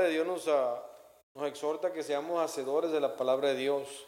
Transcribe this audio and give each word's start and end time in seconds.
La 0.00 0.06
palabra 0.06 0.16
de 0.16 0.24
Dios 0.24 0.26
nos, 0.26 0.48
ah, 0.48 0.82
nos 1.34 1.46
exhorta 1.46 1.92
que 1.92 2.02
seamos 2.02 2.42
hacedores 2.42 2.90
de 2.90 3.00
la 3.00 3.18
palabra 3.18 3.48
de 3.48 3.56
Dios. 3.56 4.06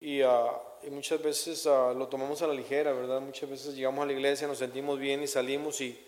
Y, 0.00 0.20
ah, 0.22 0.52
muchas 0.88 1.20
veces 1.20 1.66
ah, 1.66 1.92
lo 1.96 2.06
tomamos 2.06 2.42
a 2.42 2.46
la 2.46 2.54
ligera, 2.54 2.92
¿verdad? 2.92 3.20
Muchas 3.20 3.50
veces 3.50 3.74
llegamos 3.74 4.04
a 4.04 4.06
la 4.06 4.12
iglesia, 4.12 4.46
nos 4.46 4.58
sentimos 4.58 4.96
bien 5.00 5.20
y 5.20 5.26
salimos 5.26 5.80
y, 5.80 5.98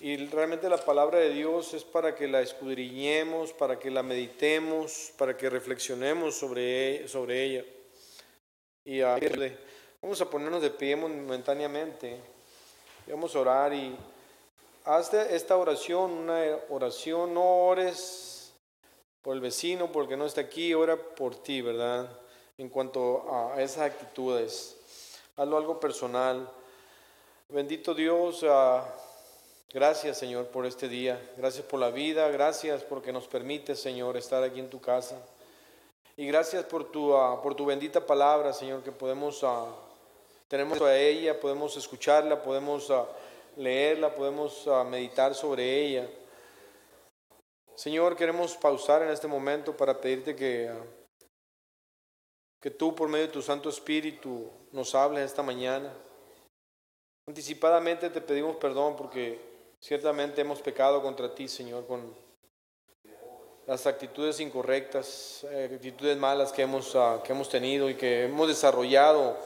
realmente 0.00 0.70
la 0.70 0.78
palabra 0.78 1.18
de 1.18 1.34
Dios 1.34 1.74
es 1.74 1.84
para 1.84 2.14
que 2.14 2.26
la 2.26 2.40
escudriñemos, 2.40 3.52
para 3.52 3.78
que 3.78 3.90
la 3.90 4.02
meditemos, 4.02 5.12
para 5.18 5.36
que 5.36 5.50
reflexionemos 5.50 6.34
sobre, 6.34 7.04
e, 7.04 7.08
sobre 7.08 7.44
ella. 7.44 7.64
Y 8.86 9.02
ah, 9.02 9.18
vamos 10.00 10.18
a 10.22 10.30
ponernos 10.30 10.62
de 10.62 10.70
pie 10.70 10.96
momentáneamente. 10.96 12.18
Y 13.06 13.10
vamos 13.10 13.36
a 13.36 13.40
orar 13.40 13.74
y 13.74 13.94
haz 14.86 15.10
de 15.10 15.34
esta 15.34 15.56
oración 15.56 16.12
una 16.12 16.58
oración, 16.68 17.34
no 17.34 17.66
ores 17.66 18.54
por 19.20 19.34
el 19.34 19.40
vecino, 19.40 19.90
porque 19.90 20.16
no 20.16 20.24
está 20.24 20.42
aquí, 20.42 20.74
ora 20.74 20.96
por 20.96 21.34
ti, 21.34 21.60
¿verdad? 21.60 22.08
En 22.56 22.68
cuanto 22.68 23.26
a 23.30 23.60
esas 23.60 23.82
actitudes, 23.82 24.76
hazlo 25.36 25.56
algo 25.56 25.80
personal. 25.80 26.48
Bendito 27.48 27.94
Dios, 27.94 28.44
ah, 28.48 28.84
gracias 29.74 30.18
Señor 30.18 30.46
por 30.46 30.64
este 30.64 30.88
día, 30.88 31.20
gracias 31.36 31.66
por 31.66 31.80
la 31.80 31.90
vida, 31.90 32.28
gracias 32.28 32.84
porque 32.84 33.12
nos 33.12 33.26
permite 33.26 33.74
Señor 33.74 34.16
estar 34.16 34.42
aquí 34.44 34.60
en 34.60 34.70
tu 34.70 34.80
casa. 34.80 35.20
Y 36.16 36.26
gracias 36.26 36.64
por 36.64 36.92
tu, 36.92 37.14
ah, 37.16 37.42
por 37.42 37.56
tu 37.56 37.66
bendita 37.66 38.06
palabra, 38.06 38.52
Señor, 38.52 38.84
que 38.84 38.92
podemos, 38.92 39.42
uh, 39.42 39.66
tenemos 40.46 40.80
a 40.80 40.96
ella, 40.96 41.38
podemos 41.40 41.76
escucharla, 41.76 42.40
podemos 42.40 42.88
leerla, 43.56 44.14
podemos 44.14 44.66
meditar 44.88 45.34
sobre 45.34 45.84
ella. 45.84 46.08
Señor, 47.74 48.16
queremos 48.16 48.56
pausar 48.56 49.02
en 49.02 49.10
este 49.10 49.26
momento 49.26 49.76
para 49.76 50.00
pedirte 50.00 50.34
que, 50.34 50.72
que 52.60 52.70
tú 52.70 52.94
por 52.94 53.08
medio 53.08 53.26
de 53.26 53.32
tu 53.32 53.42
Santo 53.42 53.68
Espíritu 53.68 54.50
nos 54.72 54.94
hables 54.94 55.24
esta 55.24 55.42
mañana. 55.42 55.92
Anticipadamente 57.28 58.08
te 58.08 58.20
pedimos 58.20 58.56
perdón 58.56 58.96
porque 58.96 59.38
ciertamente 59.80 60.40
hemos 60.40 60.62
pecado 60.62 61.02
contra 61.02 61.34
ti, 61.34 61.48
Señor, 61.48 61.86
con 61.86 62.14
las 63.66 63.86
actitudes 63.86 64.38
incorrectas, 64.40 65.44
eh, 65.50 65.72
actitudes 65.74 66.16
malas 66.16 66.52
que 66.52 66.62
hemos, 66.62 66.94
ah, 66.94 67.20
que 67.24 67.32
hemos 67.32 67.48
tenido 67.48 67.90
y 67.90 67.96
que 67.96 68.24
hemos 68.24 68.46
desarrollado 68.46 69.36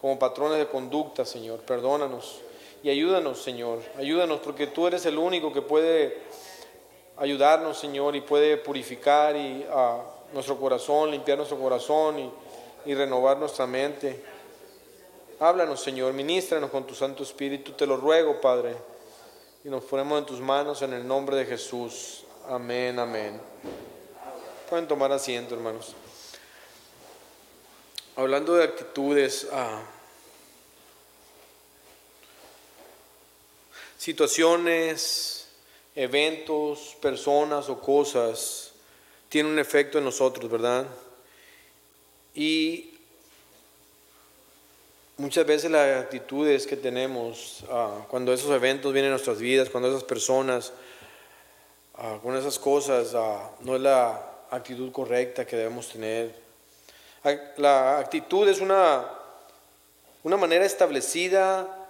como 0.00 0.18
patrones 0.18 0.58
de 0.58 0.66
conducta, 0.66 1.24
Señor. 1.24 1.60
Perdónanos 1.60 2.40
y 2.86 2.88
ayúdanos, 2.88 3.42
Señor. 3.42 3.80
Ayúdanos 3.98 4.38
porque 4.38 4.68
tú 4.68 4.86
eres 4.86 5.04
el 5.06 5.18
único 5.18 5.52
que 5.52 5.60
puede 5.60 6.18
ayudarnos, 7.16 7.76
Señor, 7.76 8.14
y 8.14 8.20
puede 8.20 8.58
purificar 8.58 9.34
y, 9.34 9.66
a 9.68 10.04
nuestro 10.32 10.56
corazón, 10.56 11.10
limpiar 11.10 11.36
nuestro 11.36 11.58
corazón 11.58 12.20
y, 12.20 12.30
y 12.84 12.94
renovar 12.94 13.38
nuestra 13.38 13.66
mente. 13.66 14.22
Háblanos, 15.40 15.80
Señor, 15.80 16.12
ministranos 16.12 16.70
con 16.70 16.86
tu 16.86 16.94
Santo 16.94 17.24
Espíritu, 17.24 17.72
te 17.72 17.88
lo 17.88 17.96
ruego, 17.96 18.40
Padre, 18.40 18.76
y 19.64 19.68
nos 19.68 19.82
ponemos 19.82 20.20
en 20.20 20.26
tus 20.26 20.38
manos 20.38 20.80
en 20.82 20.92
el 20.92 21.08
nombre 21.08 21.34
de 21.34 21.44
Jesús. 21.44 22.24
Amén, 22.48 23.00
amén. 23.00 23.40
Pueden 24.70 24.86
tomar 24.86 25.10
asiento, 25.10 25.56
hermanos. 25.56 25.96
Hablando 28.14 28.54
de 28.54 28.62
actitudes, 28.62 29.48
ah, 29.52 29.82
situaciones, 34.06 35.48
eventos, 35.96 36.96
personas 37.02 37.68
o 37.68 37.80
cosas 37.80 38.70
tienen 39.28 39.50
un 39.50 39.58
efecto 39.58 39.98
en 39.98 40.04
nosotros, 40.04 40.48
¿verdad? 40.48 40.86
Y 42.32 42.94
muchas 45.16 45.44
veces 45.44 45.72
las 45.72 46.04
actitudes 46.04 46.68
que 46.68 46.76
tenemos 46.76 47.64
ah, 47.68 48.06
cuando 48.06 48.32
esos 48.32 48.48
eventos 48.52 48.92
vienen 48.92 49.10
a 49.10 49.14
nuestras 49.14 49.40
vidas, 49.40 49.70
cuando 49.70 49.88
esas 49.88 50.04
personas, 50.04 50.72
uh, 51.98 52.20
con 52.22 52.36
esas 52.36 52.60
cosas, 52.60 53.12
ah, 53.16 53.50
no 53.62 53.74
es 53.74 53.82
la 53.82 54.44
actitud 54.52 54.92
correcta 54.92 55.44
que 55.44 55.56
debemos 55.56 55.88
tener. 55.88 56.32
La 57.56 57.98
actitud 57.98 58.48
es 58.48 58.60
una, 58.60 59.04
una 60.22 60.36
manera 60.36 60.64
establecida 60.64 61.85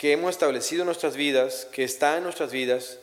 que 0.00 0.12
hemos 0.12 0.30
establecido 0.30 0.80
en 0.80 0.86
nuestras 0.86 1.14
vidas, 1.14 1.68
que 1.72 1.84
está 1.84 2.16
en 2.16 2.22
nuestras 2.22 2.50
vidas, 2.50 2.96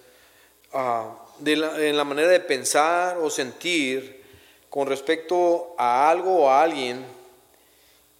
en 0.73 1.95
la 1.95 2.03
manera 2.03 2.29
de 2.29 2.39
pensar 2.39 3.19
o 3.19 3.29
sentir 3.29 4.23
con 4.67 4.87
respecto 4.87 5.75
a 5.77 6.09
algo 6.09 6.37
o 6.37 6.49
a 6.49 6.63
alguien 6.63 7.05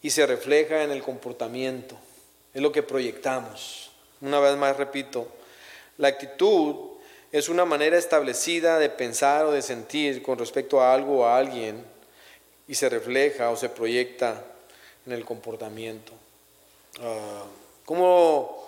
y 0.04 0.12
se 0.12 0.28
refleja 0.28 0.84
en 0.84 0.92
el 0.92 1.02
comportamiento. 1.02 1.98
Es 2.54 2.62
lo 2.62 2.72
que 2.72 2.84
proyectamos. 2.84 3.90
Una 4.22 4.40
vez 4.40 4.56
más 4.58 4.78
repito, 4.78 5.28
la 5.98 6.10
actitud 6.10 6.76
es 7.32 7.50
una 7.50 7.66
manera 7.66 7.98
establecida 7.98 8.78
de 8.78 8.92
pensar 8.92 9.46
o 9.46 9.52
de 9.54 9.64
sentir 9.64 10.22
con 10.22 10.38
respecto 10.38 10.82
a 10.82 10.94
algo 10.94 11.22
o 11.22 11.26
a 11.26 11.36
alguien 11.36 11.84
y 12.68 12.76
se 12.76 12.90
refleja 12.90 13.50
o 13.50 13.56
se 13.56 13.70
proyecta 13.70 14.44
en 15.08 15.14
el 15.14 15.26
comportamiento. 15.26 16.14
Ah, 17.02 17.44
como 17.84 18.67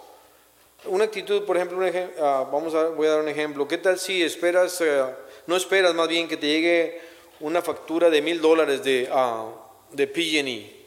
una 0.85 1.05
actitud, 1.05 1.43
por 1.43 1.57
ejemplo, 1.57 1.79
ah, 2.21 2.47
vamos 2.51 2.73
a, 2.73 2.89
voy 2.89 3.07
a 3.07 3.11
dar 3.11 3.19
un 3.19 3.27
ejemplo. 3.27 3.67
¿Qué 3.67 3.77
tal 3.77 3.99
si 3.99 4.23
esperas, 4.23 4.79
eh, 4.81 5.03
no 5.47 5.55
esperas 5.55 5.93
más 5.93 6.07
bien 6.07 6.27
que 6.27 6.37
te 6.37 6.47
llegue 6.47 7.01
una 7.41 7.61
factura 7.61 8.09
de 8.09 8.21
mil 8.21 8.41
dólares 8.41 8.83
de, 8.83 9.09
uh, 9.11 9.95
de 9.95 10.07
PG&E, 10.07 10.85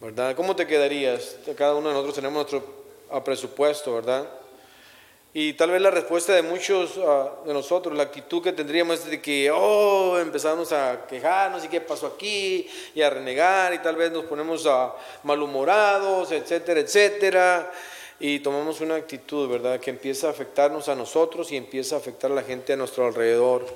¿verdad? 0.00 0.34
¿Cómo 0.36 0.54
te 0.54 0.66
quedarías? 0.66 1.36
Cada 1.56 1.74
uno 1.74 1.88
de 1.88 1.94
nosotros 1.94 2.14
tenemos 2.14 2.34
nuestro 2.52 2.64
ah, 3.10 3.22
presupuesto, 3.22 3.94
¿verdad? 3.94 4.28
Y 5.36 5.54
tal 5.54 5.72
vez 5.72 5.82
la 5.82 5.90
respuesta 5.90 6.32
de 6.32 6.42
muchos 6.42 6.94
de 6.94 7.52
nosotros, 7.52 7.96
la 7.96 8.04
actitud 8.04 8.40
que 8.40 8.52
tendríamos 8.52 9.00
es 9.00 9.06
de 9.06 9.20
que, 9.20 9.50
oh, 9.50 10.16
empezamos 10.20 10.70
a 10.70 11.06
quejarnos 11.08 11.64
y 11.64 11.68
qué 11.68 11.80
pasó 11.80 12.06
aquí, 12.06 12.70
y 12.94 13.02
a 13.02 13.10
renegar, 13.10 13.74
y 13.74 13.78
tal 13.78 13.96
vez 13.96 14.12
nos 14.12 14.26
ponemos 14.26 14.64
malhumorados, 15.24 16.30
etcétera, 16.30 16.78
etcétera, 16.78 17.72
y 18.20 18.40
tomamos 18.40 18.80
una 18.80 18.96
actitud, 18.96 19.48
¿verdad?, 19.48 19.80
que 19.80 19.90
empieza 19.90 20.28
a 20.28 20.30
afectarnos 20.30 20.88
a 20.88 20.94
nosotros 20.94 21.50
y 21.52 21.56
empieza 21.56 21.96
a 21.96 21.98
afectar 21.98 22.30
a 22.30 22.34
la 22.34 22.42
gente 22.42 22.72
a 22.72 22.76
nuestro 22.76 23.06
alrededor. 23.06 23.66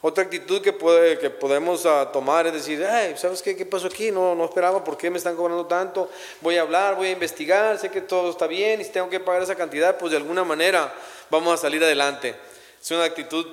Otra 0.00 0.22
actitud 0.22 0.62
que, 0.62 0.72
puede, 0.72 1.18
que 1.18 1.28
podemos 1.28 1.84
ah, 1.84 2.10
tomar 2.12 2.46
es 2.46 2.52
decir, 2.52 2.86
¿sabes 3.16 3.42
qué? 3.42 3.56
¿Qué 3.56 3.66
pasó 3.66 3.88
aquí? 3.88 4.12
No, 4.12 4.34
no 4.36 4.44
esperaba, 4.44 4.84
¿por 4.84 4.96
qué 4.96 5.10
me 5.10 5.18
están 5.18 5.34
cobrando 5.34 5.66
tanto? 5.66 6.08
Voy 6.40 6.56
a 6.56 6.62
hablar, 6.62 6.94
voy 6.94 7.08
a 7.08 7.10
investigar, 7.10 7.76
sé 7.78 7.90
que 7.90 8.00
todo 8.00 8.30
está 8.30 8.46
bien 8.46 8.80
y 8.80 8.84
si 8.84 8.90
tengo 8.90 9.10
que 9.10 9.18
pagar 9.18 9.42
esa 9.42 9.56
cantidad, 9.56 9.98
pues 9.98 10.12
de 10.12 10.18
alguna 10.18 10.44
manera 10.44 10.94
vamos 11.30 11.52
a 11.52 11.56
salir 11.56 11.82
adelante. 11.82 12.36
Es 12.80 12.90
una 12.92 13.04
actitud 13.04 13.44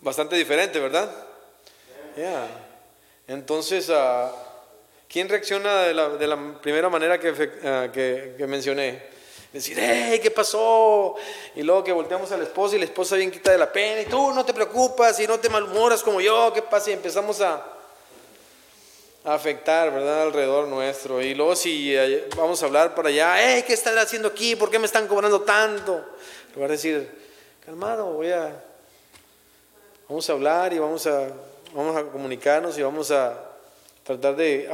bastante 0.00 0.34
diferente, 0.34 0.80
¿verdad? 0.80 1.08
Ya. 2.16 2.48
Entonces, 3.28 3.88
uh, 3.88 4.30
¿quién 5.08 5.28
reacciona 5.28 5.82
de 5.82 5.94
la, 5.94 6.58
primera 6.60 6.88
manera 6.88 7.20
que, 7.20 7.32
que, 7.92 8.34
que 8.36 8.46
mencioné? 8.48 9.13
Decir, 9.54 9.78
hey, 9.80 10.18
¿qué 10.20 10.32
pasó? 10.32 11.14
Y 11.54 11.62
luego 11.62 11.84
que 11.84 11.92
volteamos 11.92 12.32
a 12.32 12.36
la 12.36 12.42
esposa 12.42 12.74
y 12.74 12.80
la 12.80 12.86
esposa 12.86 13.14
bien 13.14 13.30
quita 13.30 13.52
de 13.52 13.58
la 13.58 13.72
pena 13.72 14.00
y 14.00 14.06
tú 14.06 14.32
no 14.32 14.44
te 14.44 14.52
preocupas 14.52 15.20
y 15.20 15.28
no 15.28 15.38
te 15.38 15.48
malhumoras 15.48 16.02
como 16.02 16.20
yo, 16.20 16.52
¿qué 16.52 16.60
pasa? 16.60 16.90
Y 16.90 16.94
empezamos 16.94 17.40
a, 17.40 17.64
afectar, 19.22 19.92
¿verdad? 19.92 20.22
Alrededor 20.22 20.66
nuestro. 20.66 21.22
Y 21.22 21.36
luego 21.36 21.54
si 21.54 21.94
eh, 21.94 22.28
vamos 22.36 22.60
a 22.60 22.66
hablar 22.66 22.96
para 22.96 23.10
allá, 23.10 23.36
hey, 23.38 23.62
¿qué 23.64 23.74
están 23.74 23.96
haciendo 23.96 24.26
aquí? 24.26 24.56
¿Por 24.56 24.72
qué 24.72 24.80
me 24.80 24.86
están 24.86 25.06
cobrando 25.06 25.42
tanto? 25.42 26.04
Le 26.50 26.56
voy 26.56 26.64
a 26.64 26.68
decir, 26.68 27.08
calmado, 27.64 28.06
voy 28.06 28.32
a, 28.32 28.60
vamos 30.08 30.28
a 30.28 30.32
hablar 30.32 30.72
y 30.72 30.80
vamos 30.80 31.06
a, 31.06 31.28
vamos 31.72 31.96
a 31.96 32.02
comunicarnos 32.02 32.76
y 32.76 32.82
vamos 32.82 33.12
a 33.12 33.40
tratar 34.02 34.34
de 34.34 34.68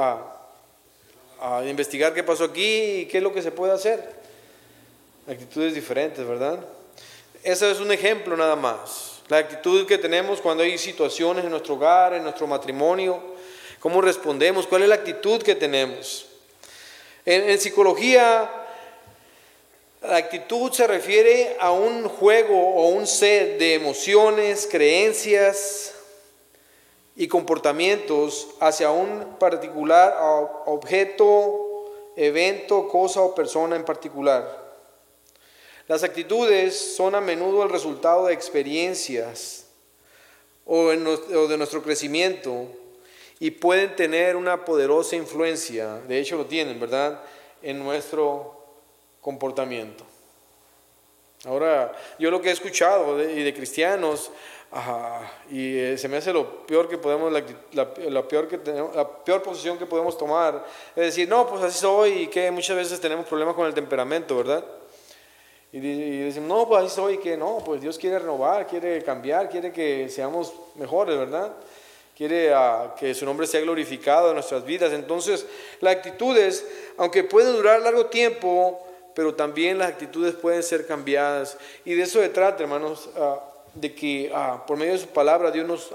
a 1.39 1.65
investigar 1.67 2.15
qué 2.15 2.25
pasó 2.25 2.45
aquí 2.45 3.01
y 3.01 3.07
qué 3.09 3.19
es 3.19 3.23
lo 3.23 3.35
que 3.35 3.43
se 3.43 3.53
puede 3.53 3.75
hacer 3.75 4.20
actitudes 5.31 5.75
diferentes, 5.75 6.27
¿verdad? 6.27 6.59
Ese 7.43 7.71
es 7.71 7.79
un 7.81 7.93
ejemplo 7.93 8.37
nada 8.37 8.57
más. 8.57 9.21
La 9.29 9.39
actitud 9.39 9.87
que 9.87 9.97
tenemos 9.97 10.41
cuando 10.41 10.65
hay 10.65 10.77
situaciones 10.77 11.45
en 11.45 11.51
nuestro 11.51 11.75
hogar, 11.75 12.15
en 12.15 12.25
nuestro 12.25 12.47
matrimonio, 12.47 13.23
cómo 13.79 14.01
respondemos, 14.01 14.67
cuál 14.67 14.83
es 14.83 14.89
la 14.89 14.97
actitud 14.97 15.41
que 15.41 15.55
tenemos. 15.55 16.27
En, 17.25 17.59
psicología, 17.61 18.51
la 20.03 20.17
actitud 20.17 20.73
se 20.73 20.87
refiere 20.87 21.57
a 21.61 21.71
un 21.71 22.09
juego 22.09 22.59
o 22.59 22.89
un 22.89 23.07
set 23.07 23.59
de 23.59 23.75
emociones, 23.75 24.67
creencias 24.71 25.95
y 27.15 27.29
comportamientos 27.29 28.49
hacia 28.59 28.91
un 28.91 29.37
particular 29.39 30.17
objeto, 30.67 31.85
evento, 32.17 32.89
cosa 32.89 33.21
o 33.21 33.35
persona 33.35 33.77
en 33.77 33.85
particular. 33.85 34.60
Las 35.91 36.05
actitudes 36.05 36.95
son 36.95 37.17
a 37.17 37.21
menudo 37.21 37.65
el 37.65 37.69
resultado 37.69 38.27
de 38.27 38.33
experiencias 38.33 39.67
o, 40.65 40.87
de 40.87 41.57
nuestro 41.59 41.83
crecimiento 41.83 42.69
y 43.41 43.51
pueden 43.51 43.97
tener 43.97 44.37
una 44.37 44.65
poderosa 44.65 45.17
influencia, 45.17 45.97
de 46.07 46.21
hecho 46.21 46.37
lo 46.37 46.47
tienen, 46.47 46.79
¿verdad?, 46.79 47.21
en 47.61 47.81
nuestro 47.81 48.55
comportamiento. 49.21 50.05
Ahora, 51.45 51.91
yo 52.21 52.31
lo 52.31 52.41
que 52.41 52.51
he 52.51 52.53
escuchado 52.53 53.17
de, 53.17 53.41
y 53.41 53.43
de 53.43 53.53
cristianos, 53.53 54.31
y 55.51 55.77
eh, 55.77 55.99
se 55.99 56.07
me 56.07 56.19
hace 56.19 56.33
lo 56.33 56.65
peor 56.69 56.89
que 56.89 56.99
podemos, 56.99 57.33
la, 57.33 58.29
peor 58.29 59.43
posición 59.43 59.77
que 59.77 59.87
podemos 59.87 60.17
tomar, 60.17 60.65
es 60.95 61.07
decir, 61.07 61.29
no, 61.29 61.49
pues 61.49 61.65
así 61.65 61.81
soy, 61.81 62.11
y 62.13 62.27
que 62.29 62.49
muchas 62.53 62.77
veces 62.77 63.01
tenemos 63.01 63.27
problemas 63.27 63.57
con 63.57 63.67
el 63.67 63.75
temperamento, 63.75 64.37
¿verdad? 64.37 64.65
Y, 65.73 65.79
y 65.79 66.35
no, 66.41 66.67
pues 66.67 66.85
así 66.85 66.95
soy, 66.95 67.19
que 67.19 67.37
no, 67.37 67.63
pues 67.65 67.81
Dios 67.81 67.99
quiere 67.99 68.19
renovar, 68.19 68.67
quiere 68.67 69.03
cambiar, 69.05 69.49
quiere 69.49 69.73
que 69.73 70.09
seamos 70.09 70.53
mejores, 70.75 71.17
¿verdad? 71.17 71.53
Quiere 72.17 72.53
ah, 72.53 72.95
que 72.99 73.15
su 73.15 73.25
nombre 73.25 73.47
sea 73.47 73.61
glorificado 73.61 74.29
en 74.29 74.35
nuestras 74.35 74.65
vidas. 74.65 74.93
Entonces, 74.93 75.47
las 75.81 75.97
actitudes, 75.97 76.67
aunque 76.99 77.25
pueden 77.25 77.55
durar 77.55 77.81
largo 77.81 78.07
tiempo, 78.07 78.85
pero 79.15 79.35
también 79.35 79.79
las 79.79 79.89
actitudes 79.89 80.35
pueden 80.35 80.63
ser 80.63 80.87
cambiadas. 80.87 81.57
Y 81.85 81.95
de 81.95 82.03
eso 82.03 82.21
se 82.21 82.29
trata, 82.29 82.65
hermanos, 82.65 83.09
ah, 83.17 83.41
de 83.75 83.95
que 83.95 84.31
ah, 84.35 84.65
por 84.67 84.77
medio 84.77 84.95
de 84.95 84.99
su 84.99 85.07
palabra 85.07 85.51
Dios 85.51 85.67
nos, 85.67 85.91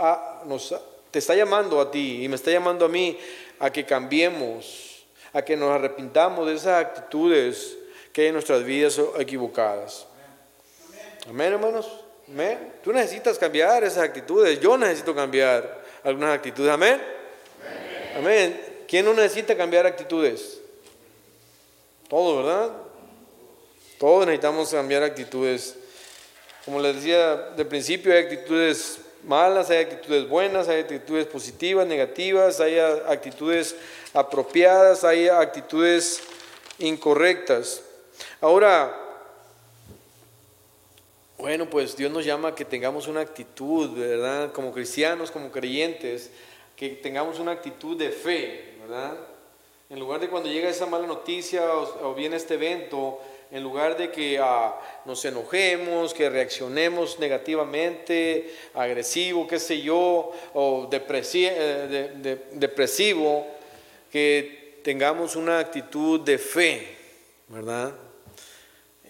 nos 0.46 0.74
te 1.12 1.20
está 1.20 1.36
llamando 1.36 1.80
a 1.80 1.92
ti 1.92 2.24
y 2.24 2.28
me 2.30 2.36
está 2.36 2.52
llamando 2.52 2.86
a 2.86 2.90
mí 2.90 3.18
a 3.60 3.70
que 3.70 3.86
cambiemos, 3.86 5.06
a 5.34 5.42
que 5.44 5.58
nos 5.58 5.72
arrepintamos 5.72 6.48
de 6.48 6.54
esas 6.54 6.86
actitudes 6.86 7.78
que 8.16 8.32
nuestras 8.32 8.64
vidas 8.64 8.98
equivocadas. 9.20 10.08
Amén, 11.28 11.52
hermanos. 11.52 11.86
Amén. 12.30 12.72
Tú 12.82 12.94
necesitas 12.94 13.38
cambiar 13.38 13.84
esas 13.84 14.06
actitudes. 14.06 14.58
Yo 14.62 14.78
necesito 14.78 15.14
cambiar 15.14 15.84
algunas 16.02 16.34
actitudes. 16.34 16.72
Amén. 16.72 17.02
Amén. 18.16 18.86
¿Quién 18.88 19.04
no 19.04 19.14
necesita 19.14 19.58
cambiar 19.58 19.86
actitudes? 19.86 20.60
Todo, 22.08 22.38
¿verdad? 22.38 22.72
Todos 24.00 24.26
necesitamos 24.26 24.70
cambiar 24.70 25.04
actitudes. 25.04 25.76
Como 26.64 26.80
les 26.80 26.96
decía 26.96 27.36
de 27.36 27.66
principio, 27.66 28.14
hay 28.14 28.20
actitudes 28.20 29.00
malas, 29.26 29.70
hay 29.70 29.80
actitudes 29.80 30.30
buenas, 30.30 30.70
hay 30.70 30.80
actitudes 30.80 31.28
positivas, 31.28 31.86
negativas, 31.86 32.62
hay 32.62 32.80
actitudes 32.80 33.76
apropiadas, 34.14 35.04
hay 35.04 35.28
actitudes 35.28 36.22
incorrectas. 36.80 37.82
Ahora, 38.42 39.06
bueno, 41.38 41.70
pues 41.70 41.98
Dios 41.98 42.12
nos 42.12 42.26
llama 42.26 42.50
a 42.50 42.56
que 42.56 42.64
tengamos 42.64 43.08
una 43.08 43.22
actitud, 43.22 43.92
¿verdad? 43.92 44.52
Como 44.54 44.72
cristianos, 44.72 45.32
como 45.32 45.52
creyentes, 45.52 46.32
que 46.76 46.90
tengamos 46.90 47.40
una 47.40 47.52
actitud 47.52 47.98
de 47.98 48.10
fe, 48.10 48.76
¿verdad? 48.82 49.18
En 49.90 50.00
lugar 50.00 50.20
de 50.20 50.30
cuando 50.30 50.50
llega 50.50 50.70
esa 50.70 50.86
mala 50.86 51.06
noticia 51.06 51.62
o, 51.72 52.16
viene 52.16 52.38
este 52.38 52.56
evento, 52.56 53.20
en 53.52 53.62
lugar 53.62 53.96
de 53.98 54.12
que 54.12 54.40
ah, 54.42 54.76
nos 55.06 55.24
enojemos, 55.26 56.14
que 56.14 56.30
reaccionemos 56.30 57.20
negativamente, 57.20 58.56
agresivo, 58.74 59.46
qué 59.46 59.60
sé 59.60 59.82
yo, 59.82 60.32
o 60.54 60.90
eh, 60.92 62.46
depresivo, 62.54 63.46
que 64.12 64.80
tengamos 64.84 65.36
una 65.36 65.60
actitud 65.60 66.22
de 66.22 66.38
fe, 66.38 66.98
¿verdad? 67.50 67.94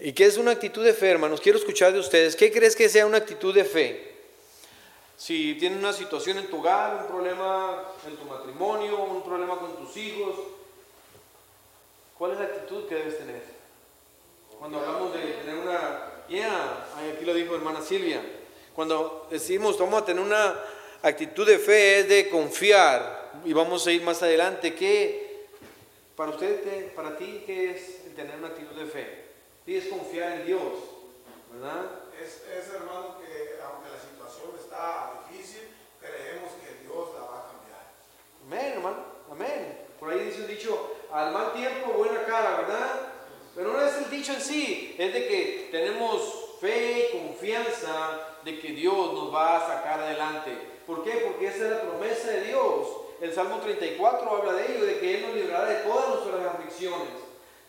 ¿Y 0.00 0.12
qué 0.12 0.26
es 0.26 0.36
una 0.36 0.50
actitud 0.50 0.84
de 0.84 0.92
fe, 0.92 1.10
hermanos? 1.10 1.40
Quiero 1.40 1.58
escuchar 1.58 1.92
de 1.92 2.00
ustedes. 2.00 2.36
¿Qué 2.36 2.52
crees 2.52 2.76
que 2.76 2.88
sea 2.88 3.06
una 3.06 3.16
actitud 3.16 3.54
de 3.54 3.64
fe? 3.64 4.14
Si 5.16 5.54
tienes 5.54 5.78
una 5.78 5.94
situación 5.94 6.36
en 6.36 6.48
tu 6.48 6.58
hogar, 6.58 7.02
un 7.02 7.06
problema 7.06 7.82
en 8.06 8.16
tu 8.16 8.24
matrimonio, 8.24 9.02
un 9.04 9.22
problema 9.22 9.56
con 9.56 9.74
tus 9.76 9.96
hijos, 9.96 10.36
¿cuál 12.18 12.32
es 12.32 12.38
la 12.38 12.44
actitud 12.44 12.86
que 12.86 12.94
debes 12.96 13.18
tener? 13.18 13.42
Cuando 14.58 14.78
hablamos 14.80 15.14
de 15.14 15.20
tener 15.20 15.56
una... 15.56 16.12
Yeah, 16.28 16.86
aquí 17.14 17.24
lo 17.24 17.32
dijo 17.32 17.54
hermana 17.54 17.80
Silvia. 17.80 18.20
Cuando 18.74 19.28
decimos 19.30 19.78
vamos 19.78 20.02
a 20.02 20.04
tener 20.04 20.22
una 20.22 20.60
actitud 21.00 21.46
de 21.46 21.58
fe 21.58 22.00
es 22.00 22.08
de 22.08 22.28
confiar 22.28 23.32
y 23.44 23.54
vamos 23.54 23.86
a 23.86 23.92
ir 23.92 24.02
más 24.02 24.22
adelante. 24.22 24.74
¿Qué, 24.74 25.46
para 26.14 26.32
usted, 26.32 26.92
para 26.94 27.16
ti, 27.16 27.44
qué 27.46 27.70
es 27.70 28.14
tener 28.14 28.36
una 28.36 28.48
actitud 28.48 28.76
de 28.76 28.86
fe? 28.86 29.25
Y 29.66 29.76
es 29.76 29.86
confiar 29.88 30.32
en 30.32 30.46
Dios, 30.46 30.72
¿verdad? 31.52 31.86
Es, 32.22 32.44
es, 32.46 32.72
hermano, 32.72 33.18
que 33.18 33.58
aunque 33.66 33.90
la 33.90 34.00
situación 34.00 34.54
está 34.58 35.24
difícil, 35.28 35.62
creemos 36.00 36.52
que 36.62 36.84
Dios 36.84 37.08
la 37.14 37.26
va 37.26 37.38
a 37.38 37.50
cambiar. 37.50 37.82
Amén, 38.46 38.72
hermano, 38.76 39.04
amén. 39.30 39.86
Por 39.98 40.10
ahí 40.10 40.20
dice 40.20 40.42
un 40.42 40.46
dicho, 40.46 40.94
al 41.12 41.32
mal 41.32 41.52
tiempo, 41.52 41.92
buena 41.92 42.24
cara, 42.24 42.58
¿verdad? 42.58 43.00
Pero 43.56 43.72
no 43.72 43.80
es 43.84 43.96
el 43.96 44.10
dicho 44.10 44.34
en 44.34 44.40
sí, 44.40 44.94
es 44.98 45.12
de 45.12 45.26
que 45.26 45.68
tenemos 45.72 46.58
fe 46.60 47.08
y 47.08 47.18
confianza 47.18 48.36
de 48.44 48.60
que 48.60 48.68
Dios 48.68 49.14
nos 49.14 49.34
va 49.34 49.56
a 49.56 49.66
sacar 49.66 50.00
adelante. 50.00 50.52
¿Por 50.86 51.02
qué? 51.02 51.22
Porque 51.26 51.48
esa 51.48 51.64
es 51.64 51.70
la 51.70 51.80
promesa 51.82 52.28
de 52.28 52.42
Dios. 52.42 52.88
El 53.20 53.34
Salmo 53.34 53.58
34 53.58 54.30
habla 54.30 54.52
de 54.52 54.72
ello, 54.72 54.86
de 54.86 55.00
que 55.00 55.16
Él 55.16 55.26
nos 55.26 55.34
librará 55.34 55.64
de 55.66 55.76
todas 55.76 56.08
nuestras 56.10 56.54
aflicciones, 56.54 57.08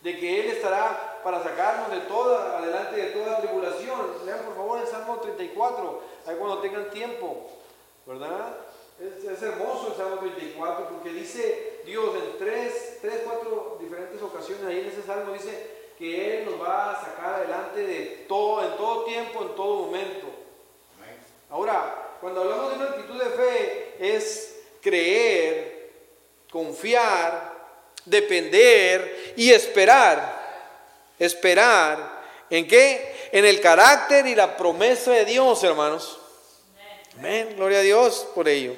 de 0.02 0.18
que 0.20 0.40
Él 0.40 0.50
estará 0.50 1.07
para 1.22 1.42
sacarnos 1.42 1.90
de 1.90 2.00
toda, 2.02 2.58
adelante 2.58 2.96
de 2.96 3.10
toda 3.10 3.40
tribulación. 3.40 4.00
Lean 4.24 4.40
por 4.40 4.56
favor 4.56 4.80
el 4.80 4.86
Salmo 4.86 5.16
34, 5.16 6.02
ahí 6.26 6.36
cuando 6.36 6.58
tengan 6.58 6.90
tiempo, 6.90 7.50
¿verdad? 8.06 8.56
Es, 9.00 9.42
hermoso 9.42 9.88
el 9.88 9.96
Salmo 9.96 10.18
34 10.18 10.88
porque 10.88 11.10
dice 11.10 11.82
Dios 11.84 12.14
en 12.16 12.38
tres, 12.38 12.98
tres, 13.00 13.20
cuatro 13.24 13.78
diferentes 13.80 14.20
ocasiones 14.20 14.64
ahí 14.64 14.80
en 14.80 14.86
ese 14.86 15.02
Salmo 15.02 15.32
dice 15.32 15.78
que 15.96 16.38
Él 16.38 16.50
nos 16.50 16.60
va 16.60 16.92
a 16.92 17.04
sacar 17.04 17.34
adelante 17.34 17.80
de 17.80 18.24
todo, 18.28 18.64
en 18.64 18.76
todo 18.76 19.04
tiempo, 19.04 19.42
en 19.42 19.54
todo 19.54 19.86
momento. 19.86 20.26
Ahora, 21.50 22.16
cuando 22.20 22.42
hablamos 22.42 22.70
de 22.70 22.76
una 22.76 22.84
actitud 22.86 23.22
de 23.22 23.30
fe 23.30 23.96
es 24.00 24.60
creer, 24.80 25.92
confiar, 26.50 27.56
depender 28.04 29.34
y 29.36 29.50
esperar 29.52 30.37
Esperar 31.18 32.22
en 32.50 32.66
qué? 32.66 33.28
En 33.32 33.44
el 33.44 33.60
carácter 33.60 34.26
y 34.26 34.34
la 34.34 34.56
promesa 34.56 35.12
de 35.12 35.24
Dios, 35.24 35.62
hermanos. 35.64 36.18
Amén. 37.18 37.54
Gloria 37.56 37.78
a 37.78 37.82
Dios 37.82 38.26
por 38.34 38.48
ello. 38.48 38.74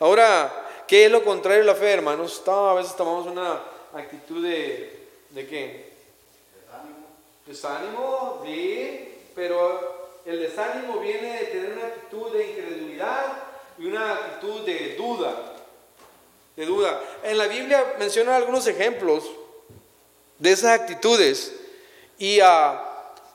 Ahora, 0.00 0.84
¿qué 0.86 1.06
es 1.06 1.10
lo 1.10 1.24
contrario 1.24 1.60
de 1.60 1.66
la 1.66 1.74
fe, 1.74 1.92
hermanos? 1.92 2.42
A 2.46 2.74
veces 2.74 2.96
tomamos 2.96 3.26
una 3.26 3.62
actitud 3.94 4.42
de, 4.42 5.08
¿de 5.30 5.46
qué? 5.46 5.92
Desánimo. 6.66 7.06
Desánimo, 7.46 8.42
sí, 8.44 9.14
pero 9.34 10.20
el 10.26 10.40
desánimo 10.40 10.98
viene 10.98 11.38
de 11.38 11.44
tener 11.46 11.72
una 11.72 11.86
actitud 11.86 12.32
de 12.32 12.50
incredulidad 12.50 13.24
y 13.78 13.86
una 13.86 14.12
actitud 14.12 14.60
de 14.66 14.96
duda. 14.96 15.54
De 16.56 16.66
duda. 16.66 17.00
En 17.22 17.38
la 17.38 17.46
Biblia 17.46 17.94
menciona 17.98 18.36
algunos 18.36 18.66
ejemplos 18.66 19.24
de 20.38 20.52
esas 20.52 20.80
actitudes. 20.80 21.54
Y 22.18 22.40
uh, 22.40 22.78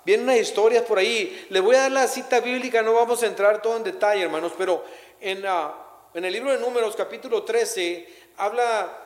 vienen 0.05 0.25
unas 0.25 0.37
historias 0.37 0.83
por 0.83 0.97
ahí. 0.97 1.47
Les 1.49 1.61
voy 1.61 1.75
a 1.75 1.83
dar 1.83 1.91
la 1.91 2.07
cita 2.07 2.41
bíblica, 2.41 2.81
no 2.81 2.93
vamos 2.93 3.23
a 3.23 3.27
entrar 3.27 3.61
todo 3.61 3.77
en 3.77 3.83
detalle, 3.83 4.23
hermanos, 4.23 4.51
pero 4.57 4.83
en, 5.21 5.45
ah, 5.47 5.73
en 6.13 6.25
el 6.25 6.33
libro 6.33 6.51
de 6.51 6.59
Números, 6.59 6.95
capítulo 6.95 7.43
13, 7.43 8.07
habla 8.37 8.99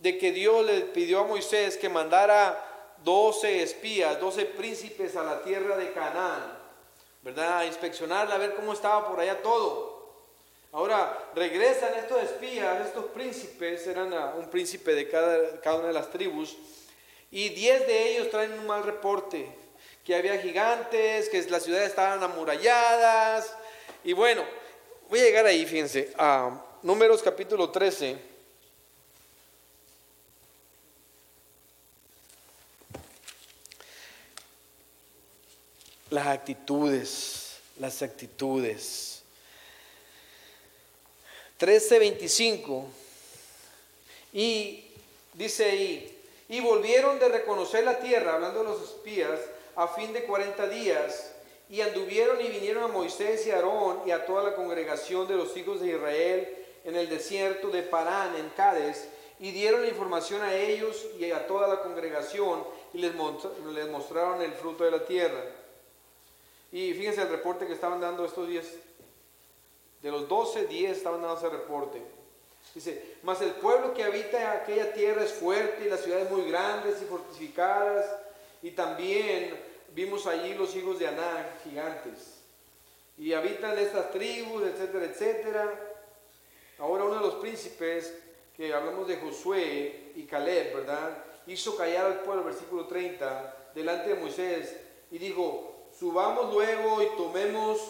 de 0.00 0.16
que 0.16 0.32
Dios 0.32 0.64
le 0.64 0.80
pidió 0.82 1.20
a 1.20 1.24
Moisés 1.24 1.76
que 1.76 1.88
mandara 1.88 2.96
12 3.04 3.62
espías, 3.62 4.18
12 4.20 4.46
príncipes 4.46 5.16
a 5.16 5.24
la 5.24 5.42
tierra 5.42 5.76
de 5.76 5.92
Canaán, 5.92 6.58
¿verdad? 7.22 7.58
A 7.58 7.66
inspeccionarla, 7.66 8.36
a 8.36 8.38
ver 8.38 8.54
cómo 8.54 8.72
estaba 8.72 9.08
por 9.08 9.20
allá 9.20 9.42
todo. 9.42 10.00
Ahora 10.72 11.30
regresan 11.34 11.94
estos 11.94 12.22
espías, 12.22 12.86
estos 12.86 13.06
príncipes, 13.06 13.86
eran 13.88 14.12
un 14.38 14.48
príncipe 14.48 14.94
de 14.94 15.08
cada, 15.08 15.60
cada 15.60 15.76
una 15.78 15.88
de 15.88 15.94
las 15.94 16.10
tribus, 16.10 16.56
y 17.30 17.50
diez 17.50 17.86
de 17.86 18.12
ellos 18.12 18.30
traen 18.30 18.52
un 18.52 18.66
mal 18.66 18.82
reporte, 18.82 19.46
que 20.04 20.14
había 20.14 20.40
gigantes, 20.40 21.28
que 21.28 21.42
las 21.50 21.62
ciudades 21.62 21.90
estaban 21.90 22.22
amuralladas. 22.22 23.54
Y 24.02 24.12
bueno, 24.12 24.44
voy 25.08 25.20
a 25.20 25.24
llegar 25.24 25.46
ahí, 25.46 25.64
fíjense, 25.66 26.12
a 26.16 26.64
Números 26.82 27.22
capítulo 27.22 27.70
13. 27.70 28.30
Las 36.08 36.26
actitudes, 36.26 37.58
las 37.78 38.02
actitudes. 38.02 39.22
13:25. 41.58 42.86
Y 44.32 44.86
dice 45.34 45.64
ahí, 45.66 46.19
y 46.50 46.60
volvieron 46.60 47.20
de 47.20 47.28
reconocer 47.28 47.84
la 47.84 48.00
tierra, 48.00 48.34
hablando 48.34 48.64
de 48.64 48.70
los 48.70 48.82
espías, 48.82 49.38
a 49.76 49.86
fin 49.86 50.12
de 50.12 50.24
40 50.24 50.68
días. 50.68 51.32
Y 51.68 51.80
anduvieron 51.80 52.40
y 52.40 52.48
vinieron 52.48 52.82
a 52.82 52.88
Moisés 52.88 53.46
y 53.46 53.52
a 53.52 53.56
Aarón 53.56 54.00
y 54.04 54.10
a 54.10 54.26
toda 54.26 54.42
la 54.42 54.56
congregación 54.56 55.28
de 55.28 55.36
los 55.36 55.56
hijos 55.56 55.80
de 55.80 55.90
Israel 55.90 56.56
en 56.84 56.96
el 56.96 57.08
desierto 57.08 57.68
de 57.68 57.84
Parán, 57.84 58.34
en 58.34 58.48
Cádiz, 58.48 59.08
y 59.38 59.52
dieron 59.52 59.86
información 59.86 60.42
a 60.42 60.56
ellos 60.56 61.06
y 61.20 61.30
a 61.30 61.46
toda 61.46 61.68
la 61.68 61.82
congregación 61.82 62.64
y 62.92 62.98
les, 62.98 63.14
mostraron 63.14 64.42
el 64.42 64.52
fruto 64.52 64.82
de 64.82 64.90
la 64.90 65.06
tierra. 65.06 65.44
Y 66.72 66.92
fíjense 66.94 67.22
el 67.22 67.28
reporte 67.28 67.68
que 67.68 67.74
estaban 67.74 68.00
dando 68.00 68.24
estos 68.24 68.48
días. 68.48 68.66
De 70.02 70.10
los 70.10 70.28
12, 70.28 70.66
10 70.66 70.96
estaban 70.96 71.22
dando 71.22 71.38
ese 71.38 71.48
reporte. 71.48 72.19
Dice, 72.74 73.16
mas 73.22 73.40
el 73.40 73.50
pueblo 73.52 73.92
que 73.94 74.04
habita 74.04 74.52
aquella 74.52 74.92
tierra 74.92 75.24
es 75.24 75.32
fuerte 75.32 75.84
y 75.84 75.88
las 75.88 76.00
ciudades 76.00 76.30
muy 76.30 76.48
grandes 76.48 77.02
y 77.02 77.04
fortificadas. 77.04 78.06
Y 78.62 78.72
también 78.72 79.58
vimos 79.92 80.26
allí 80.26 80.54
los 80.54 80.74
hijos 80.76 80.98
de 80.98 81.08
Aná, 81.08 81.58
gigantes. 81.64 82.40
Y 83.18 83.32
habitan 83.32 83.76
estas 83.78 84.10
tribus, 84.12 84.62
etcétera, 84.62 85.04
etcétera. 85.04 85.80
Ahora 86.78 87.04
uno 87.04 87.16
de 87.16 87.20
los 87.20 87.34
príncipes, 87.36 88.14
que 88.56 88.72
hablamos 88.72 89.08
de 89.08 89.16
Josué 89.16 90.12
y 90.16 90.24
Caleb, 90.24 90.74
¿verdad? 90.74 91.24
Hizo 91.46 91.76
callar 91.76 92.06
al 92.06 92.20
pueblo, 92.20 92.44
versículo 92.44 92.86
30, 92.86 93.72
delante 93.74 94.10
de 94.10 94.20
Moisés 94.20 94.76
y 95.10 95.18
dijo, 95.18 95.86
subamos 95.98 96.52
luego 96.52 97.02
y 97.02 97.06
tomemos 97.16 97.80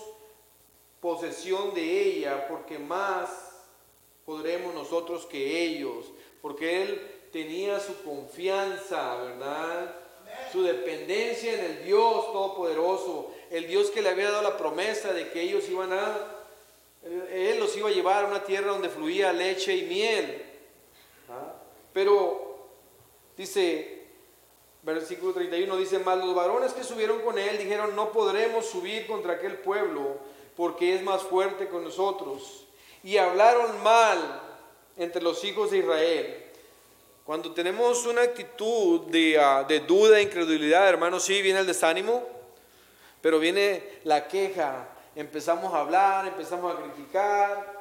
posesión 1.01 1.75
de 1.75 2.03
ella, 2.03 2.47
porque 2.49 2.79
más 2.79 3.50
podremos 4.25 4.75
nosotros 4.75 5.27
que 5.27 5.63
ellos, 5.63 6.07
porque 6.43 6.83
él 6.83 7.11
tenía 7.33 7.81
su 7.81 8.03
confianza, 8.03 9.17
¿verdad? 9.17 9.95
Su 10.53 10.63
dependencia 10.63 11.55
en 11.55 11.65
el 11.65 11.85
Dios 11.85 12.33
Todopoderoso, 12.33 13.33
el 13.51 13.67
Dios 13.67 13.91
que 13.91 14.03
le 14.03 14.11
había 14.11 14.31
dado 14.31 14.43
la 14.43 14.57
promesa 14.57 15.13
de 15.13 15.31
que 15.31 15.43
ellos 15.43 15.69
iban 15.69 15.93
a, 15.93 16.27
él 17.33 17.59
los 17.59 17.77
iba 17.77 17.89
a 17.89 17.93
llevar 17.93 18.25
a 18.25 18.29
una 18.29 18.45
tierra 18.45 18.73
donde 18.73 18.89
fluía 18.89 19.33
leche 19.33 19.77
y 19.77 19.83
miel. 19.83 20.43
¿Ah? 21.29 21.55
Pero 21.93 22.69
dice, 23.37 24.07
versículo 24.83 25.33
31 25.33 25.77
dice, 25.77 25.99
más 25.99 26.19
los 26.19 26.35
varones 26.35 26.73
que 26.73 26.85
subieron 26.85 27.21
con 27.21 27.39
él 27.39 27.59
dijeron, 27.59 27.97
no 27.97 28.13
podremos 28.13 28.67
subir 28.67 29.07
contra 29.07 29.35
aquel 29.35 29.59
pueblo 29.59 30.19
porque 30.57 30.95
es 30.95 31.03
más 31.03 31.23
fuerte 31.23 31.69
con 31.69 31.85
nosotros. 31.85 32.67
Y 33.03 33.17
hablaron 33.17 33.83
mal 33.83 34.19
entre 34.97 35.23
los 35.23 35.43
hijos 35.45 35.71
de 35.71 35.79
Israel. 35.79 36.45
Cuando 37.25 37.53
tenemos 37.53 38.07
una 38.07 38.23
actitud 38.23 39.03
de, 39.03 39.39
uh, 39.39 39.67
de 39.67 39.81
duda 39.81 40.21
incredulidad, 40.21 40.89
hermanos, 40.89 41.23
sí 41.23 41.41
viene 41.43 41.61
el 41.61 41.67
desánimo, 41.67 42.27
pero 43.21 43.39
viene 43.39 44.01
la 44.05 44.27
queja. 44.27 44.89
Empezamos 45.15 45.73
a 45.73 45.81
hablar, 45.81 46.27
empezamos 46.27 46.75
a 46.75 46.83
criticar. 46.83 47.81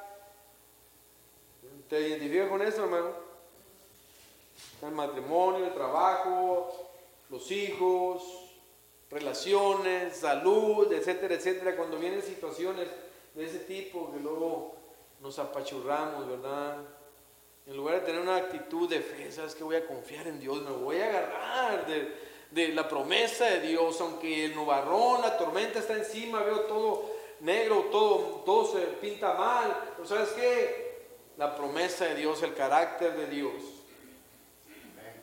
¿Te 1.90 2.08
identificas 2.08 2.48
con 2.48 2.62
eso, 2.62 2.84
hermano? 2.84 3.10
El 4.84 4.92
matrimonio, 4.92 5.66
el 5.66 5.74
trabajo, 5.74 6.92
los 7.30 7.50
hijos, 7.52 8.22
relaciones, 9.10 10.16
salud, 10.16 10.92
etcétera, 10.94 11.36
etcétera. 11.36 11.76
Cuando 11.76 11.98
vienen 11.98 12.22
situaciones 12.22 12.88
de 13.34 13.46
ese 13.46 13.60
tipo 13.60 14.12
que 14.12 14.20
luego 14.20 14.79
nos 15.22 15.38
apachurramos, 15.40 16.28
¿verdad? 16.28 16.78
En 17.66 17.78
lugar 17.78 18.00
de 18.00 18.06
tener 18.06 18.22
una 18.22 18.38
actitud 18.38 18.90
de 18.90 19.00
fe, 19.00 19.32
¿sabes 19.32 19.54
que 19.54 19.64
Voy 19.64 19.76
a 19.76 19.86
confiar 19.86 20.28
en 20.28 20.40
Dios, 20.40 20.62
me 20.62 20.72
voy 20.72 21.00
a 21.02 21.10
agarrar 21.10 21.86
de, 21.86 22.70
la 22.70 22.88
promesa 22.88 23.46
de 23.46 23.62
Dios, 23.62 24.02
aunque 24.02 24.46
el 24.46 24.56
nubarrón, 24.56 25.22
la 25.22 25.38
tormenta 25.38 25.80
está 25.80 25.94
encima, 25.94 26.42
veo 26.42 26.62
todo 26.62 27.12
negro, 27.42 27.88
todo, 27.92 28.42
todo 28.44 28.66
se 28.66 28.80
pinta 28.80 29.36
mal. 29.36 29.96
¿sabes 30.04 30.30
qué? 30.30 31.06
La 31.38 31.56
promesa 31.56 32.06
de 32.06 32.16
Dios, 32.16 32.42
el 32.42 32.56
carácter 32.56 33.16
de 33.16 33.28
Dios. 33.28 33.54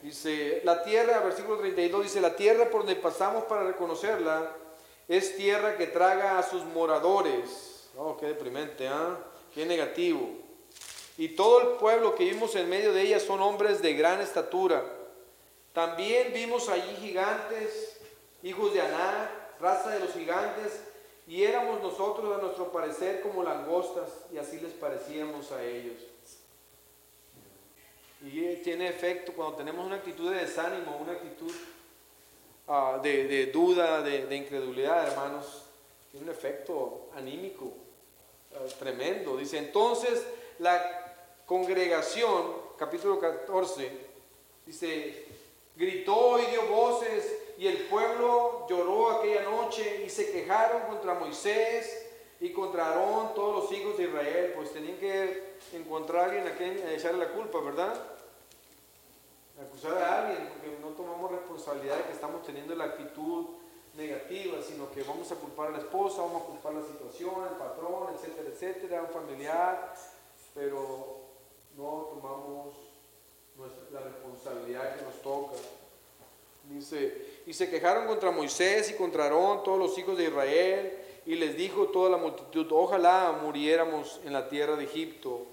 Dice, 0.02 0.60
la 0.64 0.84
tierra, 0.84 1.18
versículo 1.18 1.58
32 1.58 2.04
dice, 2.04 2.20
la 2.20 2.36
tierra 2.36 2.70
por 2.70 2.82
donde 2.82 2.94
pasamos 2.94 3.44
para 3.44 3.64
reconocerla 3.64 4.52
es 5.08 5.36
tierra 5.36 5.76
que 5.76 5.88
traga 5.88 6.38
a 6.38 6.44
sus 6.44 6.62
moradores. 6.66 7.90
Oh, 7.96 8.16
qué 8.16 8.26
deprimente, 8.26 8.86
¿ah? 8.86 9.18
Qué 9.56 9.64
negativo. 9.64 10.28
Y 11.16 11.28
todo 11.30 11.62
el 11.62 11.78
pueblo 11.78 12.14
que 12.14 12.24
vimos 12.24 12.54
en 12.56 12.68
medio 12.68 12.92
de 12.92 13.00
ella 13.00 13.18
son 13.18 13.40
hombres 13.40 13.80
de 13.80 13.94
gran 13.94 14.20
estatura. 14.20 14.84
También 15.72 16.34
vimos 16.34 16.68
allí 16.68 16.94
gigantes, 17.00 17.98
hijos 18.42 18.74
de 18.74 18.82
Aná, 18.82 19.30
raza 19.58 19.92
de 19.92 20.00
los 20.00 20.12
gigantes, 20.12 20.82
y 21.26 21.42
éramos 21.42 21.80
nosotros 21.80 22.36
a 22.36 22.42
nuestro 22.42 22.70
parecer 22.70 23.22
como 23.22 23.42
langostas, 23.42 24.10
y 24.30 24.36
así 24.36 24.60
les 24.60 24.74
parecíamos 24.74 25.50
a 25.52 25.64
ellos. 25.64 26.02
Y 28.26 28.56
tiene 28.56 28.88
efecto 28.88 29.32
cuando 29.32 29.56
tenemos 29.56 29.86
una 29.86 29.96
actitud 29.96 30.30
de 30.30 30.40
desánimo, 30.40 30.98
una 30.98 31.12
actitud 31.12 31.52
uh, 32.66 33.00
de, 33.00 33.46
duda, 33.46 34.02
de, 34.02 34.26
de, 34.26 34.36
incredulidad, 34.36 35.08
hermanos. 35.08 35.62
Tiene 36.10 36.26
un 36.26 36.32
efecto 36.32 37.08
anímico 37.14 37.85
tremendo. 38.78 39.36
Dice, 39.36 39.58
entonces 39.58 40.24
la 40.58 41.14
congregación, 41.46 42.54
capítulo 42.78 43.18
14, 43.18 43.90
dice, 44.66 45.26
gritó 45.76 46.38
y 46.38 46.46
dio 46.46 46.66
voces 46.66 47.32
y 47.58 47.66
el 47.66 47.78
pueblo 47.86 48.66
lloró 48.68 49.12
aquella 49.12 49.42
noche 49.42 50.04
y 50.04 50.10
se 50.10 50.30
quejaron 50.30 50.82
contra 50.82 51.14
Moisés 51.14 52.06
y 52.40 52.50
contra 52.50 52.88
Aarón 52.88 53.34
todos 53.34 53.64
los 53.64 53.72
hijos 53.72 53.96
de 53.96 54.04
Israel, 54.04 54.52
pues 54.54 54.72
tenían 54.72 54.98
que 54.98 55.56
encontrar 55.72 56.22
a 56.22 56.24
alguien 56.26 56.46
a 56.46 56.56
quien 56.56 56.88
echarle 56.88 57.24
la 57.24 57.32
culpa, 57.32 57.60
¿verdad? 57.60 57.94
Acusar 59.60 59.96
a 59.96 60.22
alguien, 60.22 60.48
porque 60.48 60.76
no 60.82 60.88
tomamos 60.88 61.30
responsabilidad 61.30 61.96
de 61.96 62.04
que 62.04 62.12
estamos 62.12 62.44
teniendo 62.44 62.74
la 62.74 62.84
actitud 62.84 63.46
negativa, 63.96 64.58
sino 64.62 64.90
que 64.92 65.02
vamos 65.02 65.30
a 65.32 65.36
culpar 65.36 65.68
a 65.68 65.70
la 65.72 65.78
esposa, 65.78 66.22
vamos 66.22 66.42
a 66.42 66.46
culpar 66.46 66.74
la 66.74 66.82
situación, 66.82 67.34
el 67.50 67.56
patrón, 67.56 68.14
etcétera, 68.14 68.48
etcétera, 68.48 69.02
un 69.02 69.08
familiar, 69.08 69.94
pero 70.54 71.20
no 71.76 72.08
tomamos 72.14 72.74
nuestra, 73.56 73.84
la 73.92 74.00
responsabilidad 74.00 74.96
que 74.96 75.02
nos 75.02 75.22
toca. 75.22 75.56
Dice, 76.68 77.42
y 77.46 77.54
se 77.54 77.70
quejaron 77.70 78.06
contra 78.06 78.30
Moisés 78.30 78.90
y 78.90 78.94
contra 78.94 79.24
Aarón, 79.24 79.62
todos 79.62 79.78
los 79.78 79.96
hijos 79.98 80.18
de 80.18 80.24
Israel, 80.24 80.98
y 81.24 81.34
les 81.36 81.56
dijo 81.56 81.88
toda 81.88 82.10
la 82.10 82.16
multitud, 82.16 82.66
ojalá 82.72 83.38
muriéramos 83.42 84.20
en 84.24 84.32
la 84.32 84.48
tierra 84.48 84.76
de 84.76 84.84
Egipto, 84.84 85.46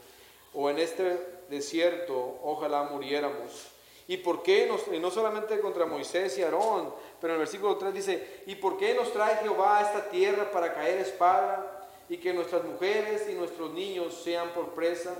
o 0.54 0.70
en 0.70 0.80
este 0.80 1.18
desierto, 1.50 2.40
ojalá 2.44 2.84
muriéramos. 2.84 3.73
¿Y 4.08 4.18
por 4.18 4.44
qué? 4.44 4.66
Nos, 4.68 4.88
y 4.92 5.00
no 5.00 5.10
solamente 5.10 5.60
contra 5.60 5.86
Moisés 5.86 6.38
y 6.38 6.44
Aarón, 6.44 6.94
pero 7.22 7.34
en 7.34 7.40
el 7.40 7.46
versículo 7.46 7.78
3 7.78 7.94
dice, 7.94 8.44
¿y 8.46 8.56
por 8.56 8.78
qué 8.78 8.94
nos 8.94 9.14
trae 9.14 9.38
Jehová 9.38 9.80
a 9.80 9.82
esta 9.84 10.10
tierra 10.10 10.52
para 10.52 10.74
caer 10.74 11.00
espada 11.00 11.88
y 12.10 12.18
que 12.18 12.34
nuestras 12.34 12.64
mujeres 12.66 13.30
y 13.30 13.34
nuestros 13.34 13.72
niños 13.72 14.14
sean 14.24 14.50
por 14.50 14.70
presa? 14.70 15.16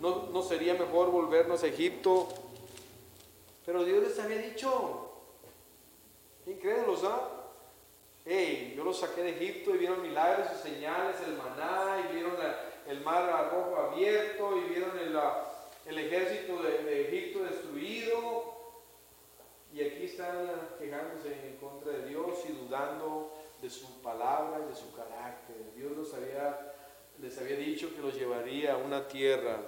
¿No, 0.00 0.28
no 0.32 0.42
sería 0.42 0.74
mejor 0.74 1.10
volvernos 1.10 1.62
a 1.62 1.68
Egipto? 1.68 2.28
Pero 3.64 3.84
Dios 3.84 4.02
les 4.02 4.18
había 4.18 4.38
dicho, 4.38 5.12
incrédulos, 6.46 7.04
¿ah? 7.04 7.28
Hey, 8.24 8.74
yo 8.76 8.84
los 8.84 8.98
saqué 8.98 9.22
de 9.22 9.30
Egipto 9.30 9.74
y 9.74 9.78
vieron 9.78 10.02
milagros 10.02 10.48
y 10.54 10.68
señales, 10.68 11.16
el 11.26 11.36
maná, 11.36 12.04
y 12.04 12.14
vieron 12.14 12.36
el 12.88 13.00
mar 13.00 13.50
rojo 13.52 13.76
abierto, 13.76 14.56
y 14.58 14.60
vieron 14.70 14.96
el, 14.98 15.16
el 15.86 15.98
ejército 15.98 16.62
de, 16.62 16.84
de, 16.84 17.08
Egipto 17.08 17.44
destruido. 17.44 18.60
Y 19.74 19.82
aquí 19.82 20.04
están 20.04 20.50
quejándose 20.78 21.32
en 21.32 21.56
contra 21.56 21.92
de 21.92 22.08
Dios 22.08 22.38
y 22.48 22.52
dudando 22.52 23.32
de 23.62 23.70
su 23.70 24.02
palabra 24.02 24.60
y 24.64 24.70
de 24.70 24.76
su 24.76 24.92
carácter. 24.94 25.56
Dios 25.74 25.96
los 25.96 26.12
había, 26.12 26.74
les 27.20 27.38
había 27.38 27.56
dicho 27.56 27.94
que 27.94 28.02
los 28.02 28.14
llevaría 28.14 28.74
a 28.74 28.76
una 28.76 29.08
tierra 29.08 29.60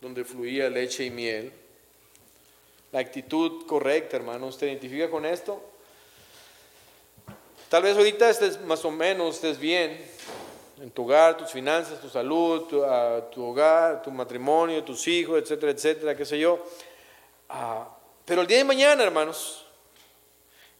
donde 0.00 0.24
fluía 0.24 0.70
leche 0.70 1.04
y 1.04 1.10
miel. 1.10 1.52
La 2.92 3.00
actitud 3.00 3.66
correcta, 3.66 4.16
hermano, 4.16 4.46
¿usted 4.46 4.68
identifica 4.68 5.10
con 5.10 5.26
esto? 5.26 5.62
Tal 7.68 7.82
vez 7.82 7.96
ahorita 7.96 8.30
estés 8.30 8.60
más 8.62 8.84
o 8.84 8.90
menos, 8.90 9.36
estés 9.36 9.58
bien 9.58 10.00
en 10.80 10.90
tu 10.90 11.04
hogar, 11.04 11.36
tus 11.36 11.50
finanzas, 11.50 12.00
tu 12.00 12.08
salud, 12.08 12.62
tu, 12.62 12.82
tu 13.30 13.44
hogar, 13.44 14.02
tu 14.02 14.10
matrimonio, 14.10 14.82
tus 14.82 15.06
hijos, 15.08 15.40
etcétera, 15.42 15.72
etcétera, 15.72 16.16
qué 16.16 16.24
sé 16.24 16.38
yo. 16.38 16.54
Uh, 17.50 17.84
pero 18.24 18.40
el 18.40 18.46
día 18.46 18.58
de 18.58 18.64
mañana, 18.64 19.02
hermanos, 19.02 19.66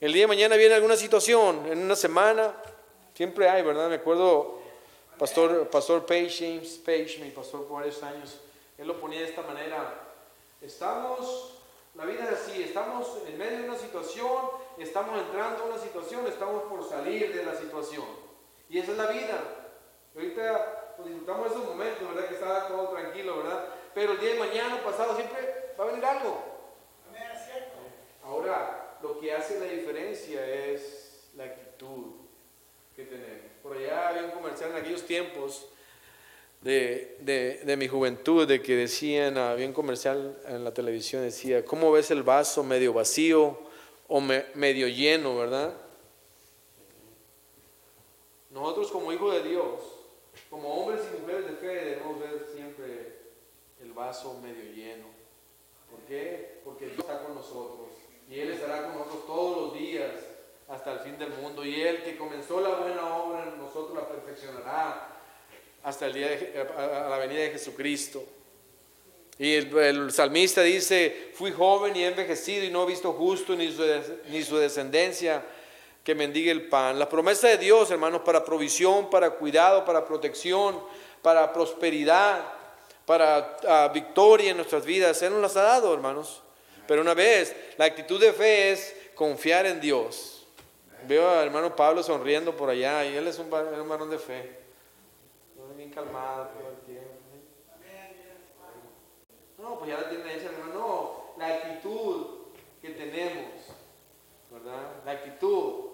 el 0.01 0.13
día 0.13 0.23
de 0.23 0.29
mañana 0.29 0.57
viene 0.57 0.75
alguna 0.75 0.97
situación, 0.97 1.67
en 1.67 1.83
una 1.83 1.97
semana, 1.97 2.55
siempre 3.15 3.49
hay, 3.49 3.63
¿verdad? 3.63 3.91
Me 3.91 3.97
acuerdo, 3.97 4.61
pastor, 5.19 5.69
pastor 5.69 6.07
Page, 6.07 6.31
James 6.31 6.81
Page, 6.85 7.19
mi 7.23 7.31
pastor 7.31 7.67
por 7.67 7.81
varios 7.81 8.03
años, 8.03 8.41
él 8.79 8.87
lo 8.89 8.99
ponía 8.99 9.21
de 9.21 9.27
esta 9.27 9.43
manera, 9.43 10.01
estamos 10.63 11.57
La 11.95 12.05
vida 12.05 12.25
es 12.25 12.41
así, 12.41 12.63
estamos 12.63 13.19
en 13.27 13.37
medio 13.37 13.59
de 13.59 13.65
una 13.65 13.77
situación, 13.77 14.31
estamos 14.79 15.19
entrando 15.21 15.65
en 15.65 15.73
una 15.73 15.83
situación, 15.83 16.27
estamos 16.27 16.63
por 16.63 16.89
salir 16.89 17.35
de 17.35 17.45
la 17.45 17.55
situación. 17.55 18.05
Y 18.69 18.79
esa 18.79 18.93
es 18.93 18.99
la 18.99 19.07
vida. 19.09 19.60
Ahorita 20.15 20.95
pues, 20.97 21.09
disfrutamos 21.09 21.51
esos 21.51 21.65
momentos, 21.65 22.09
¿verdad? 22.15 22.29
Que 22.29 22.35
está 22.35 22.69
todo 22.69 22.89
tranquilo, 22.89 23.39
¿verdad? 23.39 23.67
Pero 23.95 24.13
el 24.13 24.21
día 24.21 24.35
de 24.35 24.39
mañana, 24.39 24.83
pasado, 24.83 25.15
siempre 25.17 25.75
va 25.79 25.85
a 25.85 25.87
venir 25.89 26.05
algo. 26.05 26.51
Ahora, 28.25 28.97
lo 29.03 29.19
que 29.19 29.33
hace 29.33 29.59
la 29.59 29.67
diferencia 29.67 30.47
es 30.47 31.31
la 31.37 31.45
actitud 31.45 32.13
que 32.95 33.05
tenemos. 33.05 33.51
Por 33.63 33.77
allá 33.77 34.09
había 34.09 34.25
un 34.25 34.31
comercial 34.31 34.71
en 34.71 34.77
aquellos 34.77 35.05
tiempos 35.05 35.67
de, 36.61 37.75
mi 37.79 37.89
juventud, 37.89 38.47
de 38.47 38.63
que 38.63 38.77
decían, 38.77 39.39
había 39.39 39.67
un 39.67 39.73
comercial 39.73 40.39
en 40.47 40.65
la 40.65 40.73
televisión, 40.73 41.23
decía, 41.23 41.65
¿cómo 41.65 41.91
ves 41.91 42.11
el 42.11 42.23
vaso 42.23 42.63
medio 42.63 42.93
vacío 42.93 43.59
o 44.07 44.21
medio 44.21 44.89
lleno, 44.89 45.37
verdad? 45.37 45.75
Nosotros 48.51 48.91
como 48.91 49.13
hijos 49.13 49.33
de 49.35 49.49
Dios, 49.49 49.81
como 50.51 50.69
hombres 50.75 51.03
y 51.09 51.21
mujeres 51.21 51.47
de 51.47 51.57
fe, 51.57 51.85
debemos 51.85 52.19
ver 52.19 52.47
siempre 52.53 53.21
el 53.81 53.93
vaso 53.93 54.39
medio 54.43 54.65
lleno. 54.75 55.07
¿Por 55.89 56.01
qué? 56.01 56.61
Porque 56.65 56.87
Dios 56.87 56.99
está 56.99 57.23
con 57.23 57.37
nosotros 57.37 57.89
y 58.29 58.41
Él 58.41 58.51
estará 58.51 58.85
con 58.85 58.99
nosotros 58.99 59.27
todos 59.27 59.57
los 59.63 59.79
días 59.79 60.11
hasta 60.69 60.93
el 60.93 60.99
fin 61.01 61.19
del 61.19 61.31
mundo. 61.31 61.65
Y 61.65 61.81
Él 61.81 62.03
que 62.03 62.17
comenzó 62.17 62.61
la 62.61 62.75
buena 62.75 63.17
obra 63.17 63.45
en 63.49 63.59
nosotros 63.59 63.97
la 63.97 64.09
perfeccionará 64.09 65.17
hasta 65.83 66.07
el 66.07 66.13
día 66.13 66.29
de, 66.29 66.67
a 66.77 67.09
la 67.09 67.19
venida 67.19 67.41
de 67.41 67.51
Jesucristo. 67.51 68.25
Y 69.39 69.55
el, 69.55 70.13
salmista 70.13 70.63
dice, 70.63 71.31
fui 71.33 71.51
joven 71.53 71.97
y 71.97 72.05
envejecido 72.05 72.65
y 72.65 72.71
no 72.71 72.83
he 72.83 72.87
visto 72.89 73.13
justo 73.15 73.57
ni 73.57 73.73
su, 73.73 73.83
ni 74.29 74.43
su 74.43 74.59
descendencia 74.59 75.43
que 76.05 76.15
mendigue 76.15 76.51
el 76.51 76.69
pan. 76.69 76.99
La 76.99 77.09
promesa 77.09 77.49
de 77.49 77.59
Dios, 77.59 77.91
hermanos, 77.91 78.23
para 78.23 78.45
provisión, 78.45 79.11
para 79.11 79.31
cuidado, 79.31 79.85
para 79.85 80.05
protección, 80.05 80.81
para 81.23 81.53
prosperidad, 81.53 82.45
para 83.07 83.59
ah, 83.69 83.91
victoria 83.93 84.51
en 84.51 84.57
nuestras 84.57 84.85
vidas, 84.85 85.21
Él 85.23 85.33
nos 85.33 85.43
las 85.43 85.57
ha 85.57 85.63
dado, 85.63 85.93
hermanos. 85.93 86.43
Pero 86.87 87.03
una 87.03 87.15
vez, 87.15 87.55
la 87.77 87.85
actitud 87.85 88.21
de 88.21 88.33
fe 88.33 88.73
es 88.73 88.97
confiar 89.15 89.67
en 89.67 89.81
Dios. 89.81 90.47
Veo 91.07 91.29
al 91.31 91.47
hermano 91.47 91.75
Pablo 91.75 92.03
sonriendo 92.03 92.57
por 92.57 92.69
allá 92.69 93.05
y 93.05 93.17
él 93.17 93.27
es 93.27 93.39
un, 93.39 93.49
varón 93.49 94.11
de 94.11 94.19
fe 94.19 94.61
bien 95.77 95.91
todo 95.91 96.71
el 96.71 96.81
tiempo. 96.87 97.09
No, 99.59 99.79
pues 99.79 99.91
ya 99.91 100.01
la 100.01 100.09
tendencia, 100.09 100.51
hermano. 100.51 100.75
No, 100.75 101.35
la 101.39 101.47
actitud 101.49 102.27
que 102.81 102.91
tenemos, 102.91 103.53
¿verdad? 104.51 105.03
La 105.05 105.13
actitud. 105.13 105.90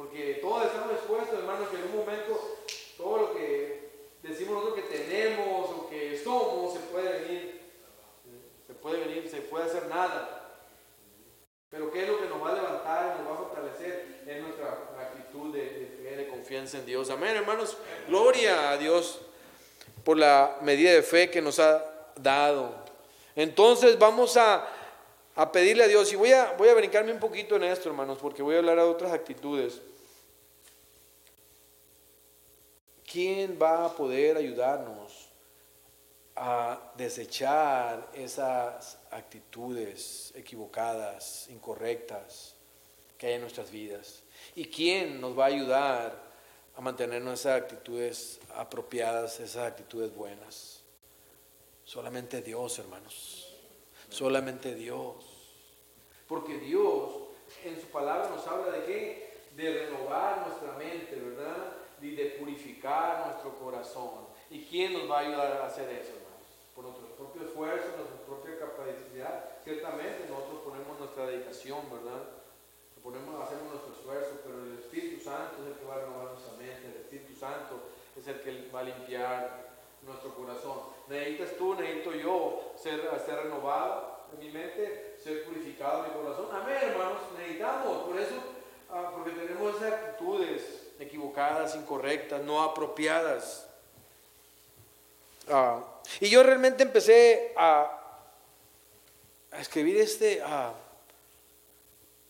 Porque 0.00 0.38
todos 0.40 0.64
estamos 0.64 0.92
expuestos, 0.92 1.40
hermanos, 1.40 1.68
que 1.68 1.76
en 1.76 1.82
un 1.82 1.96
momento 1.98 2.56
todo 2.96 3.18
lo 3.18 3.34
que 3.34 3.90
decimos 4.22 4.54
nosotros 4.54 4.76
que 4.76 4.96
tenemos 4.96 5.68
o 5.68 5.90
que 5.90 6.18
somos 6.24 6.72
se 6.72 6.80
puede 6.80 7.20
venir. 7.20 7.60
Se 8.66 8.72
puede 8.72 9.00
venir, 9.00 9.28
se 9.28 9.42
puede 9.42 9.66
hacer 9.66 9.88
nada. 9.88 10.56
Pero 11.68 11.92
¿qué 11.92 12.04
es 12.04 12.08
lo 12.08 12.18
que 12.18 12.28
nos 12.30 12.42
va 12.42 12.52
a 12.52 12.54
levantar 12.54 13.18
nos 13.18 13.28
va 13.28 13.34
a 13.34 13.38
fortalecer? 13.40 14.22
Es 14.26 14.42
nuestra 14.42 14.68
actitud 14.98 15.54
de, 15.54 15.98
fe, 16.02 16.16
de 16.16 16.28
confianza 16.28 16.78
en 16.78 16.86
Dios. 16.86 17.10
Amén, 17.10 17.36
hermanos. 17.36 17.76
Gloria 18.08 18.70
a 18.70 18.78
Dios 18.78 19.20
por 20.02 20.16
la 20.16 20.56
medida 20.62 20.92
de 20.92 21.02
fe 21.02 21.28
que 21.28 21.42
nos 21.42 21.58
ha 21.58 21.84
dado. 22.16 22.74
Entonces 23.36 23.98
vamos 23.98 24.38
a, 24.38 24.66
a 25.34 25.52
pedirle 25.52 25.84
a 25.84 25.88
Dios, 25.88 26.10
y 26.10 26.16
voy 26.16 26.32
a, 26.32 26.54
voy 26.56 26.70
a 26.70 26.74
brincarme 26.74 27.12
un 27.12 27.20
poquito 27.20 27.56
en 27.56 27.64
esto, 27.64 27.90
hermanos, 27.90 28.16
porque 28.16 28.42
voy 28.42 28.54
a 28.54 28.60
hablar 28.60 28.76
de 28.76 28.84
otras 28.84 29.12
actitudes. 29.12 29.82
¿Quién 33.10 33.58
va 33.60 33.86
a 33.86 33.94
poder 33.94 34.36
ayudarnos 34.36 35.30
a 36.42 36.92
desechar 36.96 38.08
esas 38.14 38.98
actitudes 39.10 40.32
equivocadas, 40.34 41.48
incorrectas 41.50 42.54
que 43.18 43.26
hay 43.26 43.34
en 43.34 43.42
nuestras 43.42 43.70
vidas. 43.70 44.22
¿Y 44.54 44.64
quién 44.64 45.20
nos 45.20 45.38
va 45.38 45.44
a 45.44 45.48
ayudar 45.48 46.30
a 46.74 46.80
mantener 46.80 47.20
nuestras 47.20 47.60
actitudes 47.60 48.40
apropiadas, 48.56 49.38
esas 49.40 49.66
actitudes 49.66 50.14
buenas? 50.14 50.82
Solamente 51.84 52.40
Dios, 52.40 52.78
hermanos. 52.78 53.54
Solamente 54.08 54.74
Dios. 54.74 55.16
Porque 56.26 56.56
Dios 56.58 57.12
en 57.64 57.78
su 57.78 57.88
palabra 57.88 58.30
nos 58.30 58.46
habla 58.46 58.72
de 58.78 58.84
qué? 58.86 59.40
De 59.56 59.84
renovar 59.84 60.46
nuestra 60.46 60.72
mente, 60.78 61.16
¿verdad? 61.16 61.79
Y 62.02 62.14
de 62.14 62.24
purificar 62.38 63.26
nuestro 63.26 63.54
corazón. 63.58 64.26
¿Y 64.50 64.64
quién 64.64 64.92
nos 64.94 65.10
va 65.10 65.18
a 65.18 65.20
ayudar 65.20 65.60
a 65.60 65.66
hacer 65.66 65.88
eso? 65.90 66.20
por 66.74 66.84
nuestro 66.84 67.08
propio 67.16 67.42
esfuerzo, 67.42 67.88
nuestra 67.96 68.24
propia 68.24 68.58
capacidad. 68.58 69.60
Ciertamente 69.64 70.24
nosotros 70.30 70.64
ponemos 70.64 70.98
nuestra 70.98 71.26
dedicación, 71.26 71.78
¿verdad? 71.92 72.40
Ponemos, 73.02 73.36
hacemos 73.42 73.72
nuestro 73.72 73.92
esfuerzo, 73.92 74.40
pero 74.44 74.64
el 74.64 74.78
Espíritu 74.78 75.24
Santo 75.24 75.60
es 75.60 75.72
el 75.72 75.74
que 75.76 75.84
va 75.84 75.96
a 75.96 76.04
renovar 76.04 76.32
nuestra 76.32 76.56
mente, 76.56 76.88
el 76.88 77.00
Espíritu 77.00 77.34
Santo 77.34 77.80
es 78.16 78.26
el 78.28 78.40
que 78.40 78.68
va 78.72 78.80
a 78.80 78.84
limpiar 78.84 79.70
nuestro 80.02 80.34
corazón. 80.34 80.78
Necesitas 81.08 81.56
tú, 81.56 81.74
necesito 81.74 82.12
yo 82.12 82.72
ser, 82.76 83.00
ser 83.24 83.44
renovado 83.44 84.28
en 84.32 84.38
mi 84.38 84.50
mente, 84.50 85.16
ser 85.18 85.44
purificado 85.44 86.04
en 86.04 86.12
mi 86.12 86.20
corazón. 86.20 86.48
Amén, 86.52 86.78
hermanos, 86.80 87.20
necesitamos, 87.36 88.08
por 88.08 88.20
eso, 88.20 88.36
ah, 88.90 89.12
porque 89.14 89.32
tenemos 89.32 89.76
esas 89.76 89.92
actitudes 89.92 90.79
equivocadas, 91.00 91.74
incorrectas, 91.74 92.42
no 92.42 92.62
apropiadas. 92.62 93.66
Ah, 95.48 95.82
y 96.20 96.28
yo 96.28 96.42
realmente 96.42 96.82
empecé 96.82 97.52
a, 97.56 97.96
escribir 99.58 99.96
este, 99.96 100.40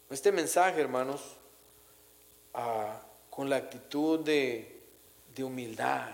este 0.08 0.32
mensaje, 0.32 0.80
hermanos, 0.80 1.36
con 3.28 3.50
la 3.50 3.56
actitud 3.56 4.20
de, 4.20 4.78
humildad. 5.38 6.10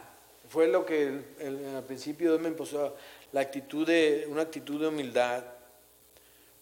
Fue 0.48 0.68
lo 0.68 0.86
que 0.86 1.24
al 1.40 1.84
principio 1.84 2.38
me 2.38 2.46
empezó 2.46 2.96
la 3.32 3.40
actitud 3.40 3.84
de, 3.84 4.26
una 4.28 4.42
actitud 4.42 4.80
de 4.80 4.86
humildad. 4.86 5.42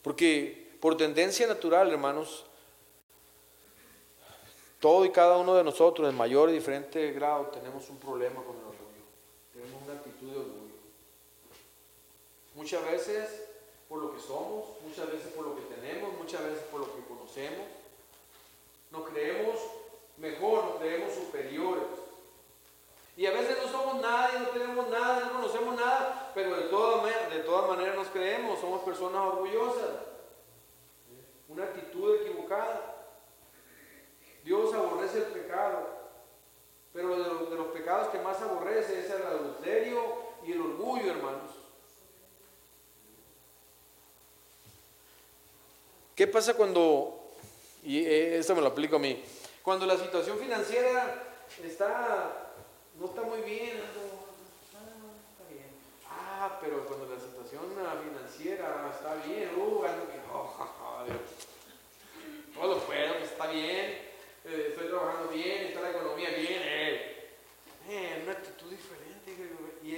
Porque 0.01 0.73
por 0.81 0.97
tendencia 0.97 1.47
natural, 1.47 1.91
hermanos, 1.91 2.47
todo 4.85 5.07
y 5.07 5.11
cada 5.11 5.39
uno 5.39 5.55
de 5.55 5.65
nosotros, 5.65 6.07
en 6.07 6.15
mayor 6.15 6.51
y 6.51 6.53
diferente 6.53 7.11
grado, 7.13 7.47
tenemos 7.47 7.89
un 7.89 7.97
problema 7.97 8.43
con 8.45 8.55
el 8.55 8.65
orgullo. 8.65 9.05
Tenemos 9.51 9.83
una 9.83 9.95
actitud 9.95 10.31
de 10.31 10.37
orgullo. 10.37 10.75
Muchas 12.55 12.85
veces 12.85 13.47
por 13.89 14.03
lo 14.03 14.15
que 14.15 14.21
somos, 14.21 14.67
muchas 14.87 15.11
veces 15.11 15.33
por 15.33 15.47
lo 15.47 15.57
que 15.57 15.63
tenemos, 15.75 16.13
muchas 16.19 16.45
veces 16.45 16.65
por 16.65 16.81
lo 16.81 16.95
que 16.95 17.03
conocemos. 17.09 17.67
Nos 18.91 19.09
creemos 19.09 19.55
mejor, 20.19 20.67
nos 20.67 20.77
creemos 20.77 21.15
superiores. 21.15 21.85
Y 23.17 23.25
a 23.25 23.31
veces 23.31 23.57
no 23.63 23.73
somos 23.73 24.03
nadie, 24.03 24.39
no 24.39 24.49
tenemos 24.49 24.87
nada, 24.89 25.21
no 25.21 25.33
conocemos 25.33 25.77
nada, 25.77 26.31
pero 26.35 26.57
de 26.57 26.65
todas 26.65 27.31
de 27.31 27.39
todas 27.39 27.71
maneras 27.71 27.97
nos 27.97 28.09
creemos, 28.09 28.61
somos 28.61 28.83
personas 28.83 29.33
orgullosas. 29.33 29.93
Una 31.49 31.65
actitud 31.65 32.17
equivocada. 32.17 32.91
Dios 34.45 34.75
aborrece 34.75 35.19
el 35.19 35.25
pecado, 35.25 35.89
pero 36.93 37.17
de 37.17 37.51
de 37.51 37.57
los 37.57 37.69
pecados 37.69 38.09
que 38.09 38.19
más 38.19 38.41
aborrece 38.43 39.01
es 39.01 39.11
el 39.11 39.23
adulterio 39.23 40.01
y 40.45 40.53
el 40.53 40.61
hermanos. 41.03 41.51
¿Qué 46.15 46.29
pasa 46.29 46.55
cuando, 46.55 47.33
y 47.83 48.05
esto 48.05 48.55
me 48.55 48.61
lo 48.61 48.69
aplico 48.69 48.95
a 48.97 49.01
mí, 49.01 49.25
cuando 49.63 49.85
la 49.85 49.97
situación 49.97 50.39
financiera 50.39 51.25
está, 51.63 52.53
no 53.01 53.07
está 53.07 53.23
muy 53.23 53.41
bien, 53.41 53.81
ah, 56.09 56.57
pero 56.61 56.87
cuando 56.87 57.13
la 57.13 57.21
situación 57.21 57.63
financiera 58.05 58.93
está 58.95 59.17
bien, 59.27 59.51
uh, 59.57 59.83
todo 62.55 62.75
lo 62.75 62.81
puedo, 62.81 63.19
pues 63.19 63.33
está 63.33 63.49
bien, 63.49 63.99
eh, 64.45 64.67
estoy 64.69 64.89
trabajando 64.89 65.33
bien, 65.33 65.67
está 65.67 65.81
la 65.81 65.91
economía 65.91 66.31
bien, 66.31 66.63
eh, 66.63 67.31
eh, 67.89 68.21
una 68.23 68.33
actitud 68.33 68.71
diferente, 68.71 69.33
y 69.33 69.37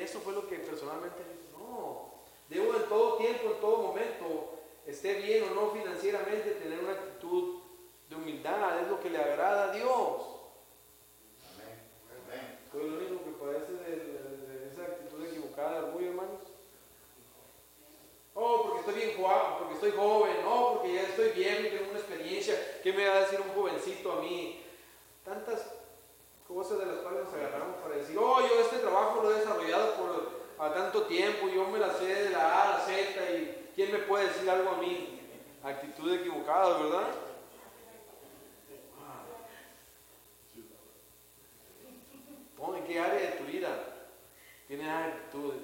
eso 0.07 0.21
fue 0.21 0.33
lo 0.33 0.47
que 0.47 0.57
personalmente, 0.57 1.21
no, 1.59 2.13
debo 2.49 2.77
en 2.77 2.89
todo 2.89 3.17
tiempo, 3.17 3.51
en 3.51 3.61
todo 3.61 3.89
momento, 3.89 4.55
esté 4.87 5.15
bien 5.15 5.45
o 5.51 5.55
no 5.55 5.71
financieramente, 5.73 6.53
tener 6.53 6.79
una 6.79 6.93
actitud 6.93 7.61
de 8.09 8.15
humildad, 8.15 8.81
es 8.81 8.89
lo 8.89 9.01
que 9.01 9.11
le 9.11 9.19
agrada 9.19 9.65
a 9.65 9.73
Dios. 9.73 10.23
Amén. 11.51 11.77
Amén. 12.25 12.59
Soy 12.71 12.83
el 12.83 12.93
único 12.93 13.25
que 13.25 13.45
padece 13.45 13.73
de, 13.73 13.97
de, 13.97 14.73
esa 14.73 14.83
actitud 14.83 15.25
equivocada 15.25 15.81
de 15.81 15.87
orgullo, 15.87 16.11
hermanos. 16.11 16.43
Oh, 18.37 18.63
porque 18.63 18.79
estoy 18.81 18.95
bien 18.95 19.17
jugado, 19.17 19.59
porque 19.59 19.75
estoy 19.75 19.91
joven, 19.91 20.37
no, 20.45 20.75
porque 20.75 20.95
ya 20.95 21.03
estoy 21.03 21.31
bien, 21.31 21.71
tengo 21.71 21.91
una 21.91 21.99
experiencia. 21.99 22.81
¿Qué 22.81 22.93
me 22.93 23.09
va 23.09 23.17
a 23.17 23.21
decir 23.23 23.41
un 23.41 23.55
jovencito 23.55 24.13
a 24.13 24.21
mí? 24.21 24.63
Tantas 25.25 25.76
cosas 26.49 26.79
de 26.79 26.87
las 26.87 26.97
cuales 26.97 27.25
nos 27.25 27.35
agarramos 27.35 27.77
para 27.83 27.97
decir, 27.97 28.17
oh, 28.19 28.41
yo 28.41 28.61
este 28.61 28.79
trabajo 28.79 29.23
lo 29.23 29.33
he 29.33 29.39
desarrollado 29.39 29.95
por 29.95 30.37
a 30.59 30.73
tanto 30.73 31.03
tiempo, 31.03 31.49
yo 31.49 31.67
me 31.67 31.79
la 31.79 31.93
sé 31.93 32.07
de 32.07 32.31
la 32.31 32.53
A 32.53 32.63
a 32.63 32.79
la 32.79 32.85
Z 32.85 32.93
y 33.33 33.71
¿quién 33.75 33.93
me 33.93 33.99
puede 33.99 34.29
decir 34.29 34.49
algo 34.49 34.71
a 34.71 34.77
mí? 34.79 35.21
Actitud 35.63 36.13
equivocada, 36.13 36.79
¿verdad? 36.79 37.09
¿En 42.75 42.85
qué 42.85 43.01
área 43.01 43.21
de 43.21 43.37
tu 43.37 43.45
vida 43.45 43.69
tienes 44.67 44.89
actitud? 44.89 45.55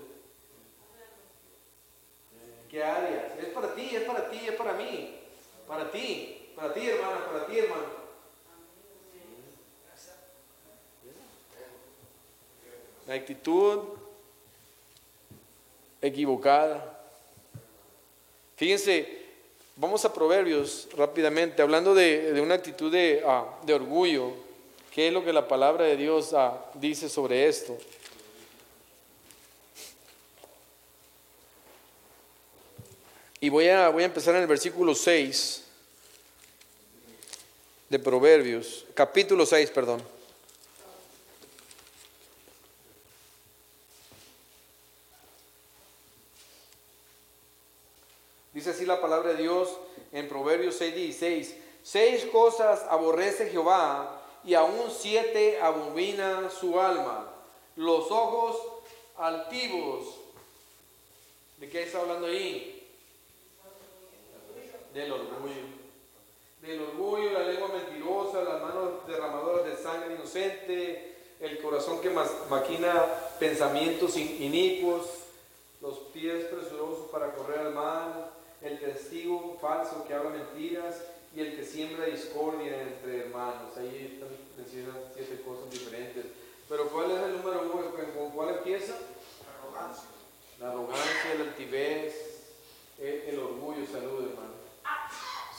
¿En 2.42 2.68
qué 2.68 2.84
área? 2.84 3.36
Es 3.38 3.46
para 3.46 3.74
ti, 3.74 3.96
es 3.96 4.02
para 4.02 4.30
ti, 4.30 4.40
es 4.46 4.54
para 4.54 4.72
mí. 4.74 5.18
Para 5.66 5.90
ti, 5.90 6.52
para 6.54 6.74
ti 6.74 6.88
hermana, 6.88 7.24
para 7.26 7.46
ti 7.46 7.58
hermano. 7.58 8.01
La 13.06 13.14
actitud 13.14 13.80
equivocada. 16.00 17.00
Fíjense, 18.56 19.22
vamos 19.76 20.04
a 20.04 20.12
Proverbios 20.12 20.88
rápidamente, 20.96 21.62
hablando 21.62 21.94
de, 21.94 22.38
una 22.40 22.54
actitud 22.54 22.92
de, 22.92 23.22
ah, 23.26 23.58
de, 23.64 23.74
orgullo. 23.74 24.32
¿Qué 24.92 25.08
es 25.08 25.12
lo 25.12 25.24
que 25.24 25.32
la 25.32 25.48
palabra 25.48 25.84
de 25.84 25.96
Dios 25.96 26.32
ah, 26.34 26.70
dice 26.74 27.08
sobre 27.08 27.48
esto? 27.48 27.76
Y 33.40 33.48
voy 33.48 33.68
a, 33.68 33.88
voy 33.88 34.04
a 34.04 34.06
empezar 34.06 34.36
en 34.36 34.42
el 34.42 34.46
versículo 34.46 34.94
6 34.94 35.64
de 37.88 37.98
Proverbios, 37.98 38.86
capítulo 38.94 39.44
6, 39.44 39.70
perdón. 39.70 40.21
La 48.92 49.00
palabra 49.00 49.32
de 49.32 49.42
Dios 49.42 49.70
en 50.12 50.28
Proverbios 50.28 50.78
6:16. 50.78 51.54
Seis 51.82 52.26
cosas 52.26 52.84
aborrece 52.90 53.48
Jehová 53.48 54.20
y 54.44 54.54
aún 54.54 54.90
siete 54.90 55.58
abomina 55.60 56.50
su 56.50 56.78
alma. 56.78 57.32
Los 57.76 58.10
ojos 58.10 58.56
altivos. 59.16 60.16
¿De 61.58 61.70
qué 61.70 61.84
está 61.84 62.00
hablando 62.00 62.26
ahí? 62.26 62.86
Del 64.92 65.12
orgullo. 65.12 65.82
Del 66.60 66.82
orgullo, 66.82 67.30
la 67.30 67.44
lengua 67.44 67.68
mentirosa, 67.68 68.42
las 68.42 68.60
manos 68.60 69.06
derramadoras 69.06 69.64
de 69.64 69.82
sangre 69.82 70.14
inocente, 70.14 71.16
el 71.40 71.60
corazón 71.60 72.00
que 72.00 72.10
maquina 72.10 73.06
pensamientos 73.40 74.16
inicuos, 74.16 75.06
los 75.80 75.98
pies 76.12 76.44
presurosos 76.44 77.10
para 77.10 77.32
correr 77.32 77.58
al 77.60 77.74
mal, 77.74 78.30
el 78.62 78.78
testigo 78.78 79.58
falso 79.60 80.04
que 80.06 80.14
habla 80.14 80.30
mentiras 80.30 81.02
y 81.34 81.40
el 81.40 81.56
que 81.56 81.64
siembra 81.64 82.06
discordia 82.06 82.82
entre 82.82 83.20
hermanos. 83.20 83.76
Ahí 83.76 84.12
están 84.14 84.28
mencionan 84.56 84.96
siete 85.14 85.42
cosas 85.42 85.70
diferentes. 85.70 86.24
Pero 86.68 86.88
¿cuál 86.88 87.10
es 87.10 87.18
el 87.22 87.36
número 87.38 87.62
uno? 87.72 87.90
¿Con 88.16 88.30
cuál 88.30 88.56
empieza? 88.56 88.92
La 88.92 89.58
arrogancia. 89.58 90.04
La 90.60 90.70
arrogancia, 90.70 91.32
el 91.34 91.42
altivez, 91.42 92.14
el, 92.98 93.14
el 93.28 93.38
orgullo. 93.38 93.86
Salud, 93.86 94.28
hermano. 94.28 94.52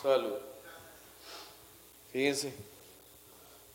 Salud. 0.01 0.37
Fíjense. 2.11 2.53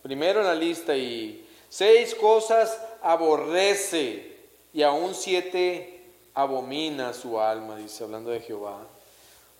Primero 0.02 0.40
en 0.40 0.46
la 0.46 0.54
lista 0.54 0.96
y 0.96 1.46
seis 1.68 2.14
cosas 2.14 2.80
aborrece 3.02 4.36
y 4.72 4.82
aún 4.82 5.14
siete 5.14 6.04
abomina 6.34 7.12
su 7.12 7.40
alma, 7.40 7.76
dice, 7.76 8.04
hablando 8.04 8.30
de 8.30 8.40
Jehová. 8.40 8.86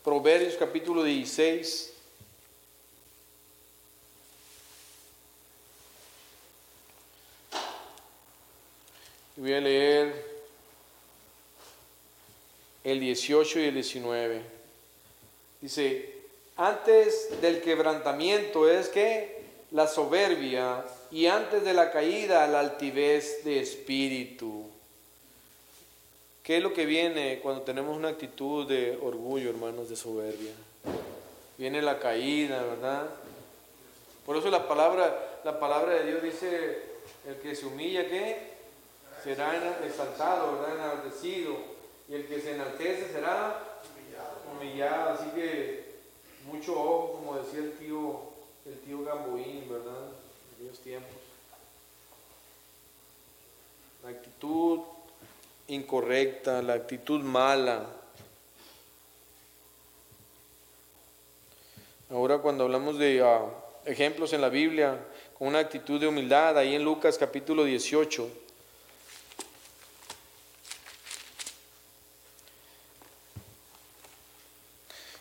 Proverbios 0.09 0.55
capítulo 0.55 1.03
16. 1.03 1.93
Y 9.37 9.39
voy 9.39 9.53
a 9.53 9.61
leer 9.61 10.25
el 12.83 12.99
18 12.99 13.59
y 13.59 13.65
el 13.65 13.73
19. 13.75 14.41
Dice, 15.61 16.15
antes 16.57 17.39
del 17.39 17.61
quebrantamiento 17.61 18.67
es 18.67 18.89
que 18.89 19.43
la 19.69 19.85
soberbia 19.85 20.85
y 21.11 21.27
antes 21.27 21.63
de 21.63 21.75
la 21.75 21.91
caída 21.91 22.47
la 22.47 22.61
altivez 22.61 23.43
de 23.43 23.59
espíritu. 23.59 24.71
¿Qué 26.43 26.57
es 26.57 26.63
lo 26.63 26.73
que 26.73 26.85
viene 26.85 27.39
cuando 27.41 27.61
tenemos 27.61 27.95
una 27.95 28.09
actitud 28.09 28.67
de 28.67 28.97
orgullo, 29.01 29.49
hermanos, 29.49 29.89
de 29.89 29.95
soberbia? 29.95 30.53
Viene 31.57 31.81
la 31.81 31.99
caída, 31.99 32.63
¿verdad? 32.63 33.09
Por 34.25 34.37
eso 34.37 34.49
la 34.49 34.67
palabra, 34.67 35.41
la 35.43 35.59
palabra 35.59 35.93
de 35.93 36.05
Dios 36.05 36.23
dice, 36.23 36.83
el 37.27 37.35
que 37.35 37.55
se 37.55 37.65
humilla, 37.65 38.07
¿qué? 38.07 38.53
Será 39.23 39.79
exaltado, 39.85 40.53
¿verdad? 40.53 40.75
Enaltecido. 40.75 41.55
Y 42.07 42.15
el 42.15 42.27
que 42.27 42.41
se 42.41 42.53
enaltece 42.53 43.11
será 43.11 43.61
humillado. 44.51 45.11
Así 45.11 45.29
que 45.35 45.85
mucho 46.45 46.73
ojo, 46.79 47.13
como 47.13 47.37
decía 47.37 47.59
el 47.59 47.73
tío, 47.73 48.21
el 48.65 48.79
tío 48.79 49.03
Gamboín, 49.03 49.67
¿verdad? 49.69 50.07
En 50.07 50.55
aquellos 50.55 50.79
tiempos. 50.79 51.17
La 54.03 54.09
actitud 54.09 54.79
incorrecta, 55.69 56.61
la 56.61 56.73
actitud 56.73 57.21
mala. 57.21 57.85
Ahora 62.09 62.39
cuando 62.39 62.63
hablamos 62.63 62.97
de 62.97 63.21
ah, 63.23 63.45
ejemplos 63.85 64.33
en 64.33 64.41
la 64.41 64.49
Biblia 64.49 64.99
con 65.37 65.47
una 65.47 65.59
actitud 65.59 65.99
de 65.99 66.07
humildad, 66.07 66.57
ahí 66.57 66.75
en 66.75 66.83
Lucas 66.83 67.17
capítulo 67.17 67.63
18. 67.63 68.29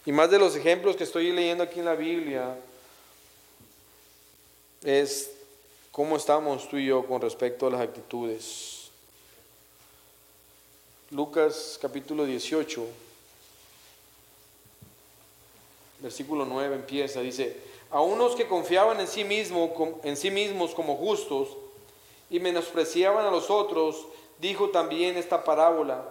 Y 0.06 0.12
más 0.12 0.30
de 0.30 0.38
los 0.38 0.56
ejemplos 0.56 0.96
que 0.96 1.04
estoy 1.04 1.30
leyendo 1.32 1.62
aquí 1.62 1.80
en 1.80 1.84
la 1.84 1.94
Biblia 1.94 2.56
es 4.82 5.30
cómo 5.92 6.16
estamos 6.16 6.66
tú 6.70 6.78
y 6.78 6.87
yo 6.87 7.06
con 7.06 7.20
respecto 7.20 7.66
a 7.66 7.70
las 7.70 7.82
actitudes. 7.82 8.78
Lucas 11.11 11.79
capítulo 11.81 12.27
18, 12.27 12.87
versículo 16.01 16.44
9 16.44 16.75
empieza, 16.77 17.23
dice, 17.23 17.57
a 17.90 18.03
unos 18.03 18.35
que 18.35 18.47
confiaban 18.47 19.01
en 19.01 19.09
sí, 19.09 19.25
mismo, 19.25 20.01
en 20.05 20.18
sí 20.18 20.31
mismos 20.31 20.75
como 20.75 20.97
justos 20.97 21.57
y 22.29 22.40
menospreciaban 22.40 23.25
a 23.25 23.31
los 23.31 23.49
otros, 23.49 24.05
dijo 24.38 24.68
también 24.68 25.16
esta 25.16 25.44
parábola. 25.44 26.05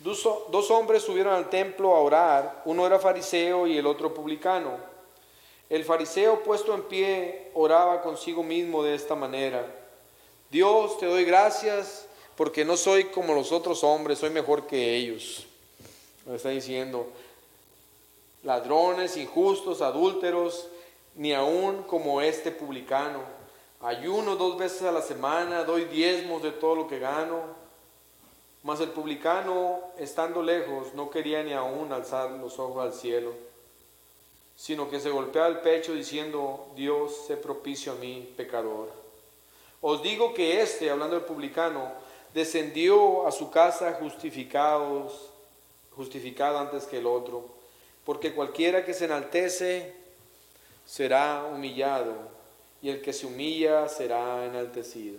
Dos, 0.00 0.28
dos 0.50 0.70
hombres 0.70 1.02
subieron 1.02 1.32
al 1.32 1.48
templo 1.48 1.96
a 1.96 2.00
orar, 2.00 2.60
uno 2.66 2.86
era 2.86 2.98
fariseo 2.98 3.66
y 3.66 3.78
el 3.78 3.86
otro 3.86 4.12
publicano. 4.12 4.72
El 5.70 5.82
fariseo 5.82 6.42
puesto 6.42 6.74
en 6.74 6.82
pie 6.82 7.50
oraba 7.54 8.02
consigo 8.02 8.42
mismo 8.42 8.82
de 8.82 8.96
esta 8.96 9.14
manera, 9.14 9.66
Dios, 10.50 10.98
te 10.98 11.06
doy 11.06 11.24
gracias 11.24 12.06
porque 12.36 12.64
no 12.64 12.76
soy 12.76 13.04
como 13.04 13.34
los 13.34 13.52
otros 13.52 13.84
hombres, 13.84 14.18
soy 14.18 14.30
mejor 14.30 14.66
que 14.66 14.96
ellos. 14.96 15.46
Me 16.26 16.36
está 16.36 16.48
diciendo, 16.48 17.06
ladrones, 18.42 19.16
injustos, 19.16 19.82
adúlteros, 19.82 20.68
ni 21.14 21.32
aún 21.32 21.82
como 21.82 22.20
este 22.20 22.50
publicano. 22.50 23.20
Ayuno 23.80 24.36
dos 24.36 24.56
veces 24.56 24.82
a 24.82 24.92
la 24.92 25.02
semana, 25.02 25.64
doy 25.64 25.84
diezmos 25.84 26.42
de 26.42 26.52
todo 26.52 26.74
lo 26.74 26.88
que 26.88 26.98
gano. 26.98 27.42
Mas 28.62 28.80
el 28.80 28.88
publicano, 28.88 29.78
estando 29.98 30.42
lejos, 30.42 30.94
no 30.94 31.10
quería 31.10 31.42
ni 31.42 31.52
aún 31.52 31.92
alzar 31.92 32.30
los 32.30 32.58
ojos 32.58 32.82
al 32.82 32.94
cielo, 32.94 33.32
sino 34.56 34.88
que 34.88 35.00
se 35.00 35.10
golpeaba 35.10 35.48
el 35.48 35.58
pecho 35.58 35.92
diciendo, 35.92 36.68
Dios, 36.74 37.26
sé 37.26 37.36
propicio 37.36 37.92
a 37.92 37.96
mí, 37.96 38.32
pecador. 38.36 38.90
Os 39.82 40.02
digo 40.02 40.32
que 40.32 40.62
este, 40.62 40.88
hablando 40.88 41.16
del 41.16 41.26
publicano, 41.26 41.92
descendió 42.34 43.26
a 43.26 43.32
su 43.32 43.50
casa 43.50 43.92
justificados, 43.94 45.30
justificado 45.92 46.58
antes 46.58 46.84
que 46.84 46.98
el 46.98 47.06
otro, 47.06 47.48
porque 48.04 48.34
cualquiera 48.34 48.84
que 48.84 48.92
se 48.92 49.04
enaltece 49.04 49.94
será 50.84 51.44
humillado, 51.50 52.34
y 52.82 52.90
el 52.90 53.00
que 53.00 53.12
se 53.12 53.24
humilla 53.24 53.88
será 53.88 54.44
enaltecido. 54.44 55.18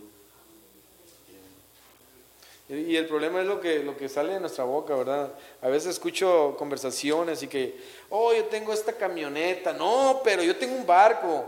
Y 2.67 2.95
el 2.95 3.05
problema 3.05 3.41
es 3.41 3.47
lo 3.47 3.61
que, 3.61 3.79
lo 3.79 3.95
que 3.95 4.09
sale 4.09 4.33
de 4.33 4.39
nuestra 4.39 4.63
boca, 4.63 4.95
¿verdad? 4.95 5.31
A 5.61 5.67
veces 5.67 5.91
escucho 5.91 6.55
conversaciones 6.57 7.43
y 7.43 7.47
que, 7.47 7.79
oh, 8.09 8.33
yo 8.33 8.45
tengo 8.45 8.73
esta 8.73 8.93
camioneta, 8.93 9.71
no, 9.71 10.21
pero 10.23 10.41
yo 10.43 10.55
tengo 10.57 10.75
un 10.75 10.85
barco. 10.85 11.45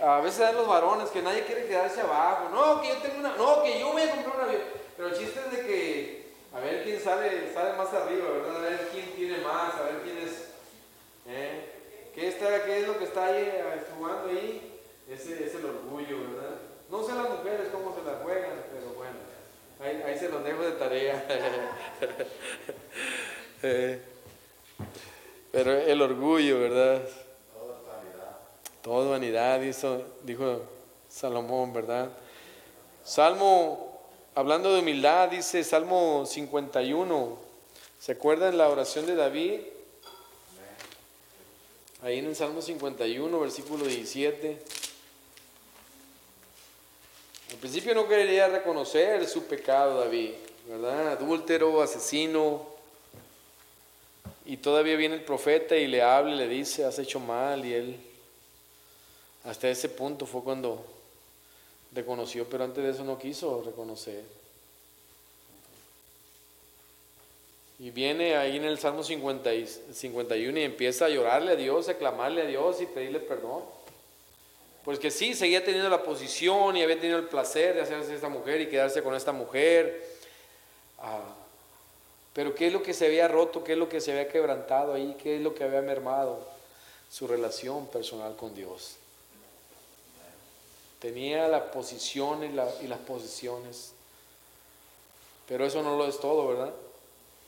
a 0.00 0.20
veces 0.20 0.38
dan 0.38 0.54
los 0.54 0.66
varones 0.66 1.10
que 1.10 1.20
nadie 1.20 1.44
quiere 1.44 1.66
quedarse 1.66 2.00
abajo. 2.00 2.48
No, 2.50 2.80
que 2.80 2.88
yo 2.88 2.96
tengo 2.98 3.18
una, 3.18 3.36
no, 3.36 3.62
que 3.62 3.78
yo 3.78 3.92
voy 3.92 4.02
a 4.02 4.10
comprar 4.12 4.36
un 4.36 4.42
avión. 4.42 4.81
Pero 4.96 5.08
el 5.08 5.18
chiste 5.18 5.40
es 5.40 5.50
de 5.56 5.66
que 5.66 6.22
a 6.54 6.60
ver 6.60 6.84
quién 6.84 7.00
sale, 7.00 7.52
sale 7.52 7.76
más 7.76 7.92
arriba, 7.94 8.30
¿verdad? 8.30 8.56
A 8.56 8.68
ver 8.68 8.88
quién 8.92 9.06
tiene 9.12 9.38
más, 9.38 9.74
a 9.74 9.84
ver 9.84 10.02
quién 10.04 10.18
es. 10.18 10.48
¿eh? 11.26 11.72
¿Qué, 12.14 12.28
está, 12.28 12.64
¿Qué 12.64 12.80
es 12.80 12.86
lo 12.86 12.98
que 12.98 13.04
está 13.04 13.26
ahí 13.26 13.42
eh, 13.42 13.82
jugando 13.96 14.28
ahí? 14.28 14.80
Ese 15.08 15.44
es 15.44 15.54
el 15.54 15.64
orgullo, 15.64 16.18
¿verdad? 16.18 16.56
No 16.90 17.02
sé 17.02 17.14
las 17.14 17.30
mujeres 17.30 17.68
cómo 17.72 17.94
se 17.94 18.04
la 18.04 18.18
juegan, 18.18 18.64
pero 18.70 18.92
bueno, 18.94 19.16
ahí, 19.80 20.02
ahí 20.06 20.18
se 20.18 20.28
los 20.28 20.44
dejo 20.44 20.62
de 20.62 20.72
tarea. 20.72 21.24
Eh, 23.64 24.02
pero 25.52 25.70
el 25.70 26.02
orgullo, 26.02 26.58
¿verdad? 26.58 27.00
Todo 28.82 29.10
vanidad, 29.10 29.60
dijo, 29.60 30.02
dijo 30.24 30.62
Salomón, 31.08 31.72
¿verdad? 31.72 32.08
Salmo, 33.04 33.91
hablando 34.34 34.72
de 34.72 34.80
humildad, 34.80 35.28
dice 35.28 35.62
Salmo 35.64 36.24
51. 36.26 37.38
¿Se 38.00 38.12
acuerdan 38.12 38.58
la 38.58 38.68
oración 38.68 39.06
de 39.06 39.14
David? 39.14 39.60
Ahí 42.02 42.18
en 42.18 42.26
el 42.26 42.36
Salmo 42.36 42.60
51, 42.60 43.38
versículo 43.38 43.84
17. 43.84 44.58
Al 47.52 47.56
principio 47.58 47.94
no 47.94 48.08
quería 48.08 48.48
reconocer 48.48 49.28
su 49.28 49.44
pecado, 49.44 50.00
David, 50.00 50.32
¿verdad? 50.68 51.12
Adúltero, 51.12 51.80
asesino. 51.80 52.66
Y 54.44 54.56
todavía 54.56 54.96
viene 54.96 55.14
el 55.14 55.22
profeta 55.22 55.76
y 55.76 55.86
le 55.86 56.02
habla 56.02 56.34
y 56.34 56.38
le 56.38 56.48
dice, 56.48 56.84
has 56.84 56.98
hecho 56.98 57.20
mal. 57.20 57.64
Y 57.64 57.74
él, 57.74 58.00
hasta 59.44 59.68
ese 59.68 59.88
punto 59.88 60.26
fue 60.26 60.42
cuando 60.42 60.84
reconoció, 61.94 62.48
pero 62.48 62.64
antes 62.64 62.82
de 62.82 62.90
eso 62.90 63.04
no 63.04 63.18
quiso 63.18 63.62
reconocer. 63.62 64.22
Y 67.78 67.90
viene 67.90 68.36
ahí 68.36 68.56
en 68.56 68.64
el 68.64 68.78
Salmo 68.78 69.02
50 69.02 69.54
y 69.54 69.66
51 69.66 70.58
y 70.58 70.62
empieza 70.62 71.06
a 71.06 71.08
llorarle 71.08 71.52
a 71.52 71.56
Dios, 71.56 71.88
a 71.88 71.94
clamarle 71.98 72.42
a 72.42 72.46
Dios 72.46 72.80
y 72.80 72.86
pedirle 72.86 73.18
perdón. 73.18 73.62
Pues 74.84 74.98
que 74.98 75.10
sí, 75.10 75.34
seguía 75.34 75.64
teniendo 75.64 75.88
la 75.88 76.02
posición 76.02 76.76
y 76.76 76.82
había 76.82 77.00
tenido 77.00 77.18
el 77.18 77.26
placer 77.26 77.74
de 77.74 77.82
hacerse 77.82 78.14
esta 78.14 78.28
mujer 78.28 78.60
y 78.60 78.68
quedarse 78.68 79.02
con 79.02 79.14
esta 79.14 79.32
mujer. 79.32 80.04
Ah, 80.98 81.34
pero 82.32 82.54
¿qué 82.54 82.68
es 82.68 82.72
lo 82.72 82.82
que 82.82 82.94
se 82.94 83.06
había 83.06 83.28
roto? 83.28 83.62
¿Qué 83.62 83.72
es 83.72 83.78
lo 83.78 83.88
que 83.88 84.00
se 84.00 84.12
había 84.12 84.28
quebrantado 84.28 84.94
ahí? 84.94 85.16
¿Qué 85.22 85.36
es 85.36 85.42
lo 85.42 85.54
que 85.54 85.64
había 85.64 85.82
mermado? 85.82 86.38
Su 87.10 87.26
relación 87.26 87.86
personal 87.88 88.36
con 88.36 88.54
Dios. 88.54 88.96
Tenía 91.02 91.48
la 91.48 91.72
posición 91.72 92.44
y, 92.44 92.52
las 92.52 92.98
posiciones. 93.00 93.92
Pero 95.48 95.66
eso 95.66 95.82
no 95.82 95.96
lo 95.96 96.06
es 96.06 96.20
todo, 96.20 96.46
¿verdad? 96.46 96.72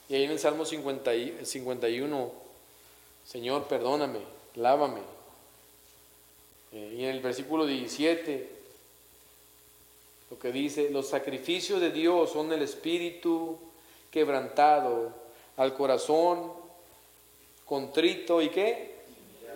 Y 0.09 0.15
ahí 0.15 0.25
en 0.25 0.31
el 0.31 0.39
Salmo 0.39 0.65
51, 0.65 2.31
Señor, 3.25 3.63
perdóname, 3.69 4.19
lávame. 4.55 4.99
Eh, 6.73 6.95
y 6.97 7.03
en 7.05 7.11
el 7.11 7.21
versículo 7.21 7.65
17, 7.65 8.49
lo 10.31 10.37
que 10.37 10.51
dice, 10.51 10.89
los 10.89 11.07
sacrificios 11.07 11.79
de 11.79 11.91
Dios 11.91 12.31
son 12.31 12.51
el 12.51 12.61
espíritu 12.61 13.57
quebrantado, 14.11 15.13
al 15.55 15.73
corazón 15.73 16.51
contrito 17.63 18.41
y 18.41 18.49
qué? 18.49 18.95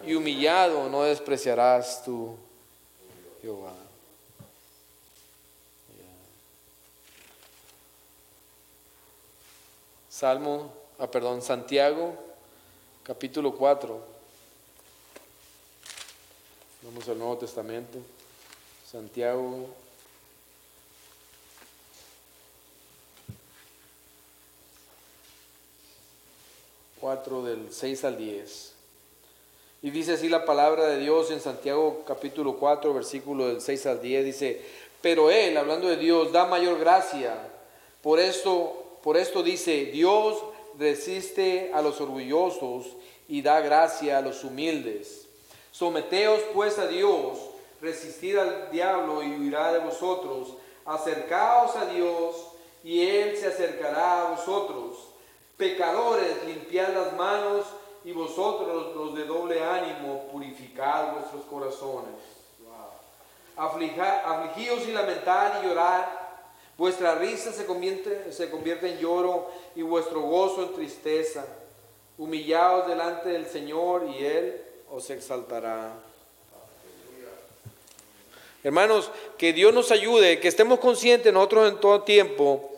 Y 0.08 0.14
humillado 0.14 0.88
no 0.88 1.04
despreciarás 1.04 2.06
tú, 2.06 2.38
Jehová. 3.42 3.89
Salmo, 10.20 10.70
ah, 10.98 11.08
perdón, 11.08 11.42
Santiago, 11.42 12.14
capítulo 13.04 13.56
4. 13.56 13.98
Vamos 16.82 17.08
al 17.08 17.18
Nuevo 17.18 17.38
Testamento. 17.38 18.00
Santiago. 18.86 19.70
cuatro 27.00 27.42
del 27.42 27.72
6 27.72 28.04
al 28.04 28.18
10. 28.18 28.74
Y 29.84 29.90
dice 29.90 30.16
así 30.16 30.28
la 30.28 30.44
palabra 30.44 30.88
de 30.88 31.00
Dios 31.00 31.32
en 31.32 31.40
Santiago 31.40 32.04
capítulo 32.06 32.58
4, 32.58 32.94
versículo 32.94 33.48
del 33.48 33.62
6 33.62 33.86
al 33.86 34.02
10, 34.02 34.26
dice, 34.26 34.62
pero 35.02 35.32
Él, 35.32 35.56
hablando 35.56 35.88
de 35.88 35.96
Dios, 35.96 36.34
da 36.34 36.44
mayor 36.44 36.78
gracia. 36.78 37.38
Por 38.02 38.20
esto 38.20 38.89
por 39.10 39.18
esto 39.18 39.42
dice, 39.42 39.86
Dios 39.86 40.38
resiste 40.78 41.72
a 41.74 41.82
los 41.82 42.00
orgullosos 42.00 42.86
y 43.28 43.42
da 43.42 43.60
gracia 43.60 44.20
a 44.20 44.22
los 44.22 44.44
humildes. 44.44 45.28
Someteos 45.72 46.40
pues 46.54 46.78
a 46.78 46.86
Dios, 46.86 47.40
resistid 47.82 48.38
al 48.38 48.70
diablo 48.70 49.24
y 49.24 49.32
huirá 49.32 49.74
de 49.74 49.80
vosotros. 49.80 50.50
Acercaos 50.86 51.76
a 51.76 51.88
Dios 51.88 52.36
y 52.84 53.02
Él 53.02 53.36
se 53.36 53.48
acercará 53.48 54.28
a 54.28 54.30
vosotros. 54.36 54.98
Pecadores, 55.58 56.46
limpiad 56.46 56.94
las 56.94 57.14
manos 57.14 57.66
y 58.06 58.12
vosotros 58.12 58.96
los 58.96 59.16
de 59.16 59.26
doble 59.26 59.64
ánimo, 59.64 60.28
purificad 60.32 61.14
vuestros 61.14 61.46
corazones. 61.46 62.14
afligíos 63.58 64.88
y 64.88 64.92
lamentad 64.92 65.64
y 65.64 65.66
llorad 65.66 66.29
Vuestra 66.80 67.14
risa 67.16 67.52
se 67.52 67.66
convierte, 67.66 68.32
se 68.32 68.50
convierte 68.50 68.90
en 68.90 69.00
lloro 69.00 69.52
y 69.76 69.82
vuestro 69.82 70.22
gozo 70.22 70.64
en 70.64 70.74
tristeza. 70.74 71.46
Humillaos 72.18 72.88
delante 72.88 73.28
del 73.28 73.48
Señor 73.48 74.08
y 74.18 74.24
Él 74.24 74.62
os 74.90 75.10
exaltará. 75.10 75.92
Hermanos, 78.64 79.12
que 79.38 79.52
Dios 79.52 79.74
nos 79.74 79.92
ayude, 79.92 80.40
que 80.40 80.48
estemos 80.48 80.80
conscientes 80.80 81.34
nosotros 81.34 81.70
en 81.70 81.82
todo 81.82 82.04
tiempo 82.04 82.72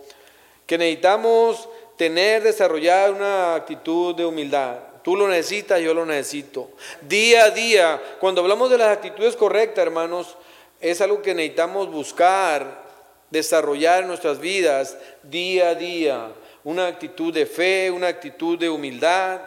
que 0.65 0.79
necesitamos 0.79 1.69
tener, 1.95 2.41
desarrollar 2.41 3.11
una 3.11 3.53
actitud 3.53 4.15
de 4.15 4.25
humildad. 4.25 4.79
Tú 5.03 5.15
lo 5.15 5.27
necesitas, 5.27 5.79
yo 5.79 5.93
lo 5.93 6.07
necesito. 6.07 6.71
Día 7.01 7.43
a 7.43 7.49
día, 7.51 8.01
cuando 8.19 8.41
hablamos 8.41 8.71
de 8.71 8.79
las 8.79 8.97
actitudes 8.97 9.35
correctas, 9.35 9.83
hermanos, 9.83 10.37
es 10.79 11.01
algo 11.01 11.21
que 11.21 11.35
necesitamos 11.35 11.91
buscar 11.91 12.89
desarrollar 13.31 14.01
en 14.01 14.09
nuestras 14.09 14.39
vidas 14.39 14.97
día 15.23 15.69
a 15.69 15.75
día 15.75 16.31
una 16.63 16.87
actitud 16.87 17.33
de 17.33 17.45
fe, 17.45 17.89
una 17.89 18.07
actitud 18.07 18.59
de 18.59 18.69
humildad. 18.69 19.41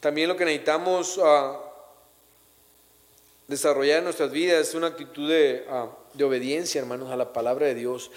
También 0.00 0.28
lo 0.28 0.36
que 0.36 0.44
necesitamos 0.44 1.18
ah, 1.22 1.58
desarrollar 3.46 3.98
en 3.98 4.04
nuestras 4.04 4.30
vidas 4.30 4.68
es 4.68 4.74
una 4.74 4.88
actitud 4.88 5.30
ah, 5.70 5.88
de, 6.12 6.24
obediencia, 6.24 6.80
hermanos, 6.80 7.10
a 7.10 7.16
la 7.16 7.32
palabra 7.32 7.66
de 7.66 7.74
Dios. 7.74 8.10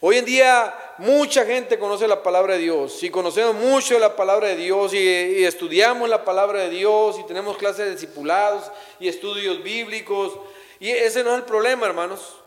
Hoy 0.00 0.18
en 0.18 0.24
día 0.24 0.74
mucha 0.98 1.44
gente 1.44 1.78
conoce 1.78 2.08
la 2.08 2.24
palabra 2.24 2.54
de 2.54 2.60
Dios. 2.60 2.98
Si 2.98 3.08
conocemos 3.08 3.54
mucho 3.54 3.96
la 4.00 4.16
palabra 4.16 4.48
de 4.48 4.56
Dios 4.56 4.92
y, 4.94 4.98
y, 4.98 5.44
estudiamos 5.44 6.08
la 6.08 6.24
palabra 6.24 6.62
de 6.62 6.70
Dios 6.70 7.20
y 7.20 7.26
tenemos 7.26 7.56
clases 7.56 7.86
de 7.86 7.92
discipulados 7.92 8.68
y 8.98 9.06
estudios 9.06 9.62
bíblicos, 9.62 10.32
y 10.80 10.90
ese 10.90 11.22
no 11.22 11.30
es 11.30 11.36
el 11.36 11.44
problema, 11.44 11.86
hermanos 11.86 12.41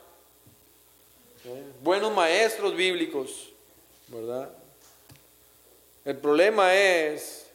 buenos 1.81 2.13
maestros 2.13 2.75
bíblicos, 2.75 3.51
¿verdad? 4.08 4.49
El 6.03 6.17
problema 6.17 6.73
es 6.73 7.47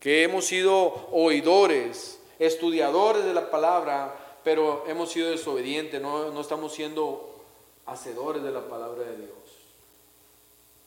que 0.00 0.24
hemos 0.24 0.46
sido 0.46 1.08
oidores, 1.12 2.18
estudiadores 2.38 3.24
de 3.24 3.34
la 3.34 3.50
palabra, 3.50 4.16
pero 4.42 4.84
hemos 4.88 5.12
sido 5.12 5.30
desobedientes, 5.30 6.00
no, 6.00 6.30
no 6.30 6.40
estamos 6.40 6.72
siendo 6.72 7.44
hacedores 7.86 8.42
de 8.42 8.50
la 8.50 8.68
palabra 8.68 9.04
de 9.04 9.16
Dios. 9.16 9.30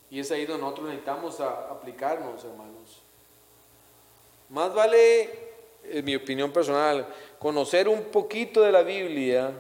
Y 0.10 0.20
es 0.20 0.32
ahí 0.32 0.46
donde 0.46 0.64
nosotros 0.64 0.88
necesitamos 0.88 1.40
aplicarnos, 1.40 2.44
hermanos. 2.44 3.02
Más 4.50 4.74
vale, 4.74 5.30
en 5.84 6.06
mi 6.06 6.16
opinión 6.16 6.52
personal, 6.52 7.08
conocer 7.40 7.88
un 7.88 8.04
poquito 8.06 8.62
de 8.62 8.72
la 8.72 8.84
Biblia 8.84 9.52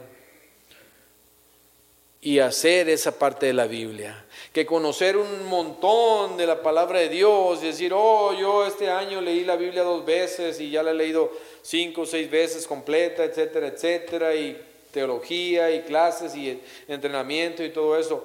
y 2.23 2.39
hacer 2.39 2.87
esa 2.87 3.11
parte 3.19 3.47
de 3.47 3.53
la 3.53 3.67
Biblia. 3.67 4.25
Que 4.53 4.65
conocer 4.65 5.17
un 5.17 5.45
montón 5.45 6.37
de 6.37 6.47
la 6.47 6.61
palabra 6.63 6.99
de 6.99 7.09
Dios 7.09 7.61
y 7.61 7.67
decir, 7.67 7.91
oh, 7.93 8.33
yo 8.33 8.65
este 8.65 8.89
año 8.89 9.19
leí 9.19 9.43
la 9.43 9.57
Biblia 9.57 9.83
dos 9.83 10.05
veces 10.05 10.59
y 10.61 10.69
ya 10.69 10.83
la 10.83 10.91
he 10.91 10.93
leído 10.93 11.31
cinco 11.61 12.01
o 12.01 12.05
seis 12.05 12.31
veces 12.31 12.65
completa, 12.65 13.25
etcétera, 13.25 13.67
etcétera, 13.67 14.35
y 14.35 14.57
teología 14.91 15.71
y 15.71 15.81
clases 15.81 16.33
y 16.35 16.61
entrenamiento 16.87 17.61
y 17.61 17.71
todo 17.71 17.97
eso. 17.97 18.23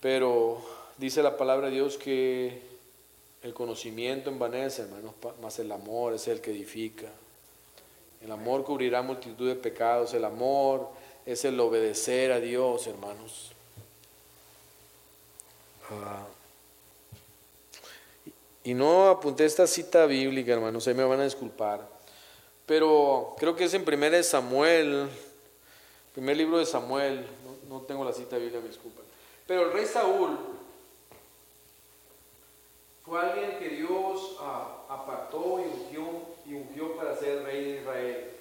Pero 0.00 0.60
dice 0.96 1.22
la 1.22 1.36
palabra 1.36 1.68
de 1.68 1.74
Dios 1.74 1.96
que 1.96 2.58
el 3.42 3.54
conocimiento 3.54 4.28
envanece, 4.28 4.82
hermanos, 4.82 5.14
más 5.40 5.58
el 5.60 5.70
amor 5.70 6.14
es 6.14 6.26
el 6.26 6.40
que 6.40 6.50
edifica. 6.50 7.06
El 8.24 8.32
amor 8.32 8.64
cubrirá 8.64 9.02
multitud 9.02 9.48
de 9.48 9.54
pecados. 9.54 10.12
El 10.14 10.24
amor 10.24 10.99
es 11.32 11.44
el 11.44 11.58
obedecer 11.60 12.32
a 12.32 12.40
Dios, 12.40 12.86
hermanos. 12.86 13.52
Ah. 15.90 16.26
Y 18.64 18.74
no 18.74 19.08
apunté 19.08 19.44
esta 19.44 19.66
cita 19.66 20.06
bíblica, 20.06 20.52
hermanos, 20.52 20.86
ahí 20.86 20.94
me 20.94 21.04
van 21.04 21.20
a 21.20 21.24
disculpar. 21.24 21.86
Pero 22.66 23.34
creo 23.38 23.54
que 23.54 23.64
es 23.64 23.74
en 23.74 23.82
1 23.82 24.22
Samuel, 24.22 25.08
primer 26.14 26.36
libro 26.36 26.58
de 26.58 26.66
Samuel, 26.66 27.24
no, 27.68 27.80
tengo 27.82 28.04
la 28.04 28.12
cita 28.12 28.36
bíblica, 28.36 28.60
me 28.60 28.68
disculpan. 28.68 29.04
Pero 29.46 29.66
el 29.66 29.72
rey 29.72 29.86
Saúl 29.86 30.36
fue 33.04 33.20
alguien 33.20 33.58
que 33.58 33.68
Dios 33.70 34.36
ah, 34.40 34.84
apartó 34.88 35.60
y 35.60 35.80
ungió, 35.80 36.06
y 36.46 36.54
ungió 36.54 36.96
para 36.96 37.16
ser 37.16 37.44
rey 37.44 37.64
de 37.64 37.80
Israel. 37.80 38.39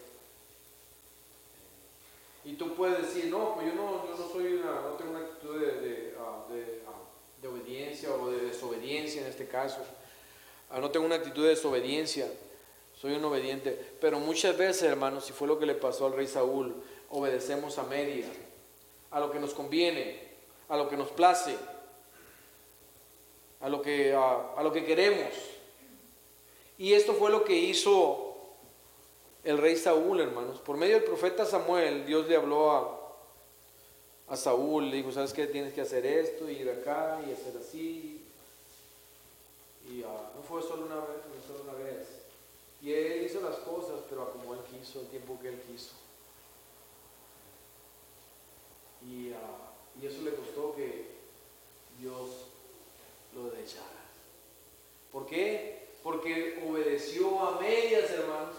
Y 2.49 2.53
tú 2.53 2.73
puedes 2.73 3.05
decir, 3.05 3.29
no, 3.29 3.53
pues 3.53 3.67
yo 3.67 3.75
no, 3.75 4.07
yo 4.07 4.17
no 4.17 4.33
soy 4.33 4.53
una, 4.53 4.81
no 4.81 4.95
tengo 4.97 5.11
una 5.11 5.19
actitud 5.19 5.59
de, 5.59 6.15
ah, 6.19 6.47
de 7.39 7.47
obediencia 7.47 8.11
o 8.11 8.31
de 8.31 8.47
desobediencia 8.47 9.21
en 9.21 9.27
este 9.27 9.47
caso. 9.47 9.77
Ah, 10.71 10.79
no 10.79 10.89
tengo 10.89 11.05
una 11.05 11.15
actitud 11.15 11.43
de 11.43 11.49
desobediencia, 11.49 12.27
soy 12.99 13.13
un 13.13 13.23
obediente. 13.23 13.79
Pero 14.01 14.19
muchas 14.19 14.57
veces, 14.57 14.81
hermanos, 14.81 15.25
si 15.25 15.31
fue 15.31 15.47
lo 15.47 15.59
que 15.59 15.67
le 15.67 15.75
pasó 15.75 16.07
al 16.07 16.13
rey 16.13 16.25
Saúl, 16.25 16.73
obedecemos 17.11 17.77
a 17.77 17.83
media, 17.83 18.25
a 19.11 19.19
lo 19.19 19.31
que 19.31 19.39
nos 19.39 19.53
conviene, 19.53 20.19
a 20.69 20.75
lo 20.75 20.89
que 20.89 20.97
nos 20.97 21.09
place, 21.09 21.55
a 23.61 23.69
lo 23.69 23.79
que, 23.83 24.11
a, 24.11 24.63
lo 24.63 24.71
que 24.71 24.85
queremos. 24.85 25.33
Y 26.79 26.93
esto 26.93 27.13
fue 27.13 27.29
lo 27.29 27.43
que 27.43 27.55
hizo 27.55 28.28
el 29.43 29.57
rey 29.57 29.75
Saúl, 29.75 30.19
hermanos. 30.19 30.59
Por 30.59 30.77
medio 30.77 30.95
del 30.95 31.03
profeta 31.03 31.45
Samuel, 31.45 32.05
Dios 32.05 32.27
le 32.27 32.35
habló 32.35 32.71
a, 32.71 34.35
Saúl, 34.35 34.89
le 34.89 34.97
dijo, 34.97 35.11
¿sabes 35.11 35.33
qué? 35.33 35.47
Tienes 35.47 35.73
que 35.73 35.81
hacer 35.81 36.05
esto, 36.05 36.47
ir 36.49 36.69
acá, 36.69 37.19
y 37.27 37.33
hacer 37.33 37.57
así, 37.59 38.23
y 39.89 40.03
ah, 40.03 40.31
no 40.35 40.43
fue 40.43 40.61
solo 40.61 40.85
una, 40.85 40.97
vez, 40.97 41.23
solo 41.47 41.63
una 41.63 41.83
vez. 41.83 42.07
Y 42.81 42.93
él 42.93 43.25
hizo 43.25 43.41
las 43.41 43.55
cosas, 43.57 44.01
pero 44.07 44.31
como 44.31 44.53
él 44.53 44.59
quiso, 44.69 45.01
el 45.01 45.07
tiempo 45.07 45.39
que 45.41 45.49
él 45.49 45.61
quiso. 45.61 45.93
Y, 49.09 49.33
ah, 49.33 49.71
y 49.99 50.05
eso 50.05 50.21
le 50.21 50.35
costó 50.35 50.75
que 50.75 51.07
Dios 51.99 52.29
lo 53.33 53.49
desechara. 53.49 53.85
¿Por 55.11 55.25
qué? 55.25 55.87
Porque 56.03 56.63
obedeció 56.69 57.39
a 57.47 57.59
medias, 57.59 58.11
hermanos. 58.11 58.55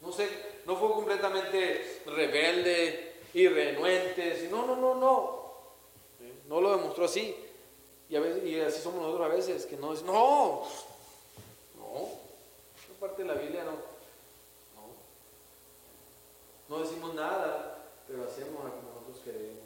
No 0.00 0.12
sé, 0.12 0.28
no 0.66 0.76
fue 0.76 0.92
completamente 0.92 2.02
rebelde 2.06 3.14
y 3.34 3.48
renuente. 3.48 4.48
No, 4.50 4.66
no, 4.66 4.76
no, 4.76 4.94
no. 4.94 5.40
No 6.48 6.60
lo 6.60 6.76
demostró 6.76 7.04
así. 7.04 7.34
Y, 8.10 8.16
a 8.16 8.20
veces, 8.20 8.44
y 8.44 8.58
así 8.58 8.82
somos 8.82 9.02
nosotros 9.02 9.30
a 9.30 9.34
veces, 9.34 9.66
que 9.66 9.76
no 9.76 9.92
es, 9.92 10.02
no, 10.02 10.66
no, 11.78 12.08
esa 12.76 12.98
parte 12.98 13.22
de 13.22 13.28
la 13.28 13.34
Biblia 13.34 13.62
no, 13.62 13.70
no, 14.74 14.90
no 16.68 16.82
decimos 16.82 17.14
nada, 17.14 17.78
pero 18.08 18.24
hacemos 18.24 18.66
a 18.66 18.70
como 18.70 18.90
nosotros 18.94 19.18
queremos, 19.24 19.62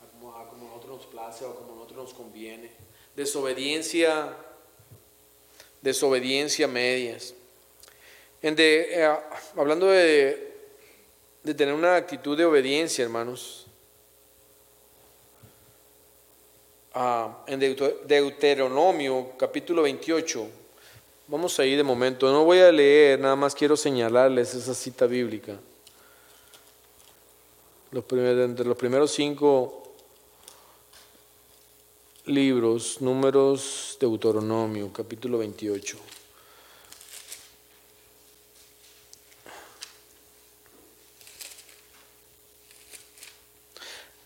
a 0.00 0.10
como, 0.12 0.34
a 0.34 0.48
como 0.48 0.68
nosotros 0.68 0.96
nos 0.96 1.06
place 1.08 1.44
o 1.44 1.50
a 1.50 1.56
como 1.56 1.74
nosotros 1.74 2.04
nos 2.04 2.14
conviene. 2.14 2.72
Desobediencia, 3.14 4.34
desobediencia 5.82 6.66
medias. 6.66 7.34
En 8.40 8.54
de, 8.54 9.02
eh, 9.02 9.16
hablando 9.56 9.86
de, 9.86 10.52
de 11.42 11.54
tener 11.54 11.74
una 11.74 11.96
actitud 11.96 12.36
de 12.36 12.44
obediencia, 12.44 13.02
hermanos, 13.02 13.68
en 17.46 17.60
Deuteronomio 17.60 19.32
capítulo 19.36 19.82
28. 19.82 20.48
Vamos 21.28 21.58
a 21.60 21.64
ir 21.64 21.76
de 21.76 21.82
momento. 21.82 22.30
No 22.32 22.44
voy 22.44 22.58
a 22.58 22.72
leer, 22.72 23.20
nada 23.20 23.36
más 23.36 23.54
quiero 23.54 23.76
señalarles 23.76 24.54
esa 24.54 24.74
cita 24.74 25.06
bíblica. 25.06 25.58
Los 27.90 28.04
primeros, 28.04 28.44
entre 28.44 28.66
los 28.66 28.76
primeros 28.76 29.12
cinco 29.12 29.94
libros, 32.24 33.00
números 33.00 33.96
Deuteronomio, 34.00 34.92
capítulo 34.92 35.38
28. 35.38 35.98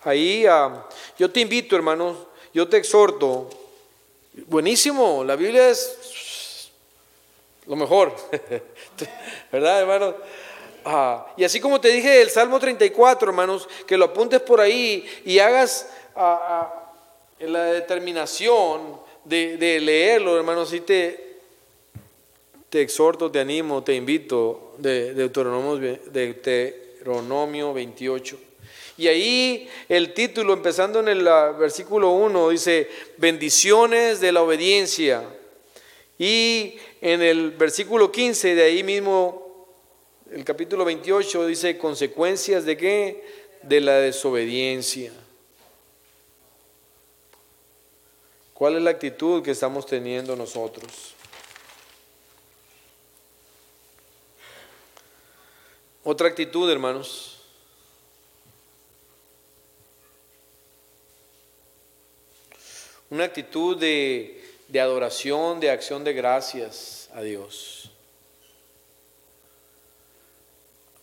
Ahí 0.04 0.44
ah, 0.46 0.84
yo 1.18 1.30
te 1.30 1.40
invito, 1.40 1.76
hermanos, 1.76 2.16
yo 2.52 2.68
te 2.68 2.76
exhorto, 2.76 3.48
buenísimo, 4.46 5.22
la 5.22 5.36
Biblia 5.36 5.68
es 5.68 6.70
lo 7.66 7.76
mejor, 7.76 8.12
¿verdad, 9.52 9.80
hermanos? 9.80 10.14
Ah, 10.84 11.32
y 11.36 11.44
así 11.44 11.60
como 11.60 11.80
te 11.80 11.88
dije 11.88 12.20
el 12.20 12.30
Salmo 12.30 12.58
34, 12.58 13.30
hermanos, 13.30 13.68
que 13.86 13.96
lo 13.96 14.06
apuntes 14.06 14.40
por 14.40 14.60
ahí 14.60 15.08
y 15.24 15.38
hagas 15.38 15.88
ah, 16.16 16.40
ah, 16.48 16.92
la 17.38 17.66
determinación 17.66 19.00
de, 19.24 19.78
leerlo, 19.80 20.36
hermanos, 20.36 20.72
y 20.72 20.80
te, 20.80 21.36
te 22.68 22.80
exhorto, 22.80 23.30
te 23.30 23.38
animo, 23.38 23.84
te 23.84 23.94
invito 23.94 24.74
de 24.78 25.14
Deuteronomio, 25.14 25.76
de 25.76 26.00
Deuteronomio 26.10 27.72
28. 27.72 28.51
Y 29.02 29.08
ahí 29.08 29.68
el 29.88 30.14
título, 30.14 30.52
empezando 30.52 31.00
en 31.00 31.08
el 31.08 31.24
versículo 31.58 32.10
1, 32.10 32.50
dice, 32.50 32.88
bendiciones 33.16 34.20
de 34.20 34.30
la 34.30 34.42
obediencia. 34.42 35.24
Y 36.20 36.76
en 37.00 37.20
el 37.20 37.50
versículo 37.50 38.12
15, 38.12 38.54
de 38.54 38.62
ahí 38.62 38.84
mismo, 38.84 39.66
el 40.30 40.44
capítulo 40.44 40.84
28, 40.84 41.48
dice, 41.48 41.76
consecuencias 41.78 42.64
de 42.64 42.76
qué? 42.76 43.24
De 43.62 43.80
la 43.80 43.94
desobediencia. 43.94 45.12
¿Cuál 48.54 48.76
es 48.76 48.82
la 48.82 48.90
actitud 48.90 49.42
que 49.42 49.50
estamos 49.50 49.84
teniendo 49.84 50.36
nosotros? 50.36 51.16
Otra 56.04 56.28
actitud, 56.28 56.70
hermanos 56.70 57.31
una 63.12 63.24
actitud 63.24 63.76
de, 63.76 64.40
adoración, 64.80 65.60
de 65.60 65.70
acción 65.70 66.02
de 66.02 66.14
gracias 66.14 67.10
a 67.12 67.20
Dios. 67.20 67.90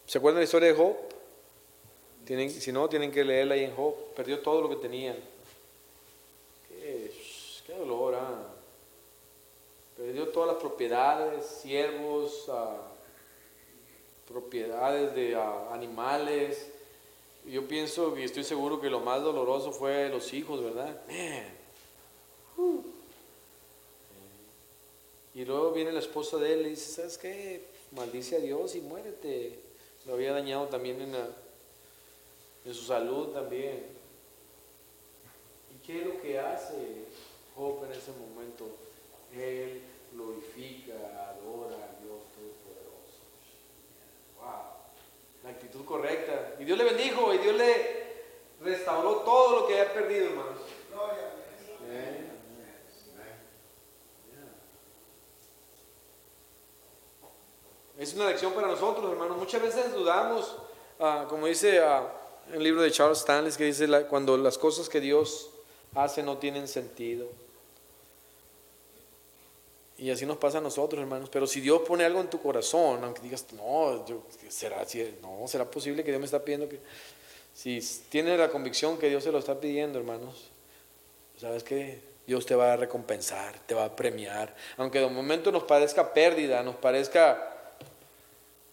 ¿Se 0.07 0.17
acuerdan 0.17 0.39
la 0.39 0.45
historia 0.45 0.69
de 0.69 0.73
Job? 0.73 0.95
Tienen, 2.25 2.49
si 2.49 2.71
no, 2.71 2.89
tienen 2.89 3.11
que 3.11 3.23
leerla 3.23 3.53
ahí 3.53 3.63
en 3.65 3.75
Job. 3.75 3.93
Perdió 4.15 4.39
todo 4.39 4.59
lo 4.63 4.69
que 4.69 4.77
tenía. 4.77 5.15
Qué, 6.67 7.75
dolor, 7.77 8.15
¿ah? 8.15 8.55
Perdió 9.95 10.29
todas 10.29 10.53
las 10.53 10.57
propiedades, 10.57 11.45
siervos, 11.45 12.45
ah, 12.49 12.87
propiedades 14.27 15.13
de 15.13 15.35
ah, 15.35 15.69
animales. 15.71 16.71
Yo 17.45 17.67
pienso 17.67 18.17
y 18.17 18.23
estoy 18.23 18.43
seguro 18.43 18.81
que 18.81 18.89
lo 18.89 18.99
más 18.99 19.21
doloroso 19.21 19.71
fue 19.71 20.09
los 20.09 20.33
hijos, 20.33 20.63
¿verdad? 20.63 20.99
Y 25.39 25.45
luego 25.45 25.71
viene 25.71 25.93
la 25.93 25.99
esposa 25.99 26.37
de 26.37 26.53
él 26.53 26.65
y 26.65 26.69
dice, 26.71 26.91
¿sabes 26.91 27.17
qué? 27.17 27.63
Maldice 27.91 28.35
a 28.35 28.39
Dios 28.39 28.75
y 28.75 28.81
muérete. 28.81 29.57
Lo 30.05 30.15
había 30.15 30.33
dañado 30.33 30.67
también 30.67 31.01
en, 31.01 31.15
en 31.15 32.73
su 32.73 32.83
salud 32.83 33.29
también. 33.29 33.85
¿Y 35.73 35.85
qué 35.87 36.01
es 36.01 36.07
lo 36.07 36.21
que 36.21 36.39
hace 36.39 37.05
Job 37.55 37.85
en 37.85 37.91
ese 37.91 38.11
momento? 38.11 38.65
Él 39.33 39.81
glorifica, 40.11 40.93
adora 41.29 41.75
a 41.75 42.03
Dios 42.03 42.19
Todopoderoso. 42.35 43.21
¡Wow! 44.39 45.43
La 45.45 45.49
actitud 45.51 45.85
correcta. 45.85 46.55
Y 46.59 46.65
Dios 46.65 46.77
le 46.77 46.83
bendijo 46.83 47.33
y 47.33 47.37
Dios 47.37 47.55
le 47.55 47.99
restauró 48.61 49.19
todo 49.19 49.61
lo 49.61 49.67
que 49.67 49.79
había 49.79 49.93
perdido, 49.93 50.25
hermanos. 50.25 50.59
Es 57.99 58.13
una 58.13 58.27
lección 58.27 58.53
para 58.53 58.67
nosotros, 58.67 59.11
hermanos. 59.11 59.37
Muchas 59.37 59.61
veces 59.61 59.93
dudamos, 59.93 60.55
ah, 61.01 61.25
como 61.27 61.47
dice 61.47 61.79
ah, 61.79 62.09
el 62.53 62.63
libro 62.63 62.81
de 62.81 62.91
Charles 62.91 63.19
Stanley, 63.19 63.51
que 63.51 63.65
dice 63.65 63.87
cuando 64.09 64.37
las 64.37 64.57
cosas 64.57 64.87
que 64.87 65.01
Dios 65.01 65.49
hace 65.93 66.23
no 66.23 66.37
tienen 66.37 66.69
sentido. 66.69 67.27
Y 69.97 70.11
así 70.11 70.25
nos 70.25 70.37
pasa 70.37 70.59
a 70.59 70.61
nosotros, 70.61 71.01
hermanos. 71.01 71.29
Pero 71.29 71.45
si 71.45 71.59
Dios 71.59 71.81
pone 71.85 72.05
algo 72.05 72.21
en 72.21 72.29
tu 72.29 72.41
corazón, 72.41 73.03
aunque 73.03 73.21
digas, 73.21 73.47
no, 73.51 74.05
yo, 74.05 74.23
será, 74.47 74.85
no, 75.21 75.45
será 75.49 75.69
posible 75.69 76.01
que 76.01 76.11
Dios 76.11 76.21
me 76.21 76.25
está 76.25 76.41
pidiendo 76.41 76.69
que... 76.69 76.79
Si 77.53 77.81
tienes 78.07 78.39
la 78.39 78.49
convicción 78.49 78.97
que 78.97 79.09
Dios 79.09 79.25
se 79.25 79.31
lo 79.33 79.39
está 79.39 79.59
pidiendo, 79.59 79.99
hermanos, 79.99 80.49
¿sabes 81.37 81.65
qué? 81.65 81.99
Dios 82.25 82.45
te 82.45 82.55
va 82.55 82.71
a 82.71 82.77
recompensar, 82.77 83.59
te 83.65 83.75
va 83.75 83.83
a 83.83 83.95
premiar. 83.97 84.55
Aunque 84.77 84.99
de 84.99 85.07
momento 85.07 85.51
nos 85.51 85.63
parezca 85.63 86.13
pérdida, 86.13 86.63
nos 86.63 86.75
parezca 86.75 87.58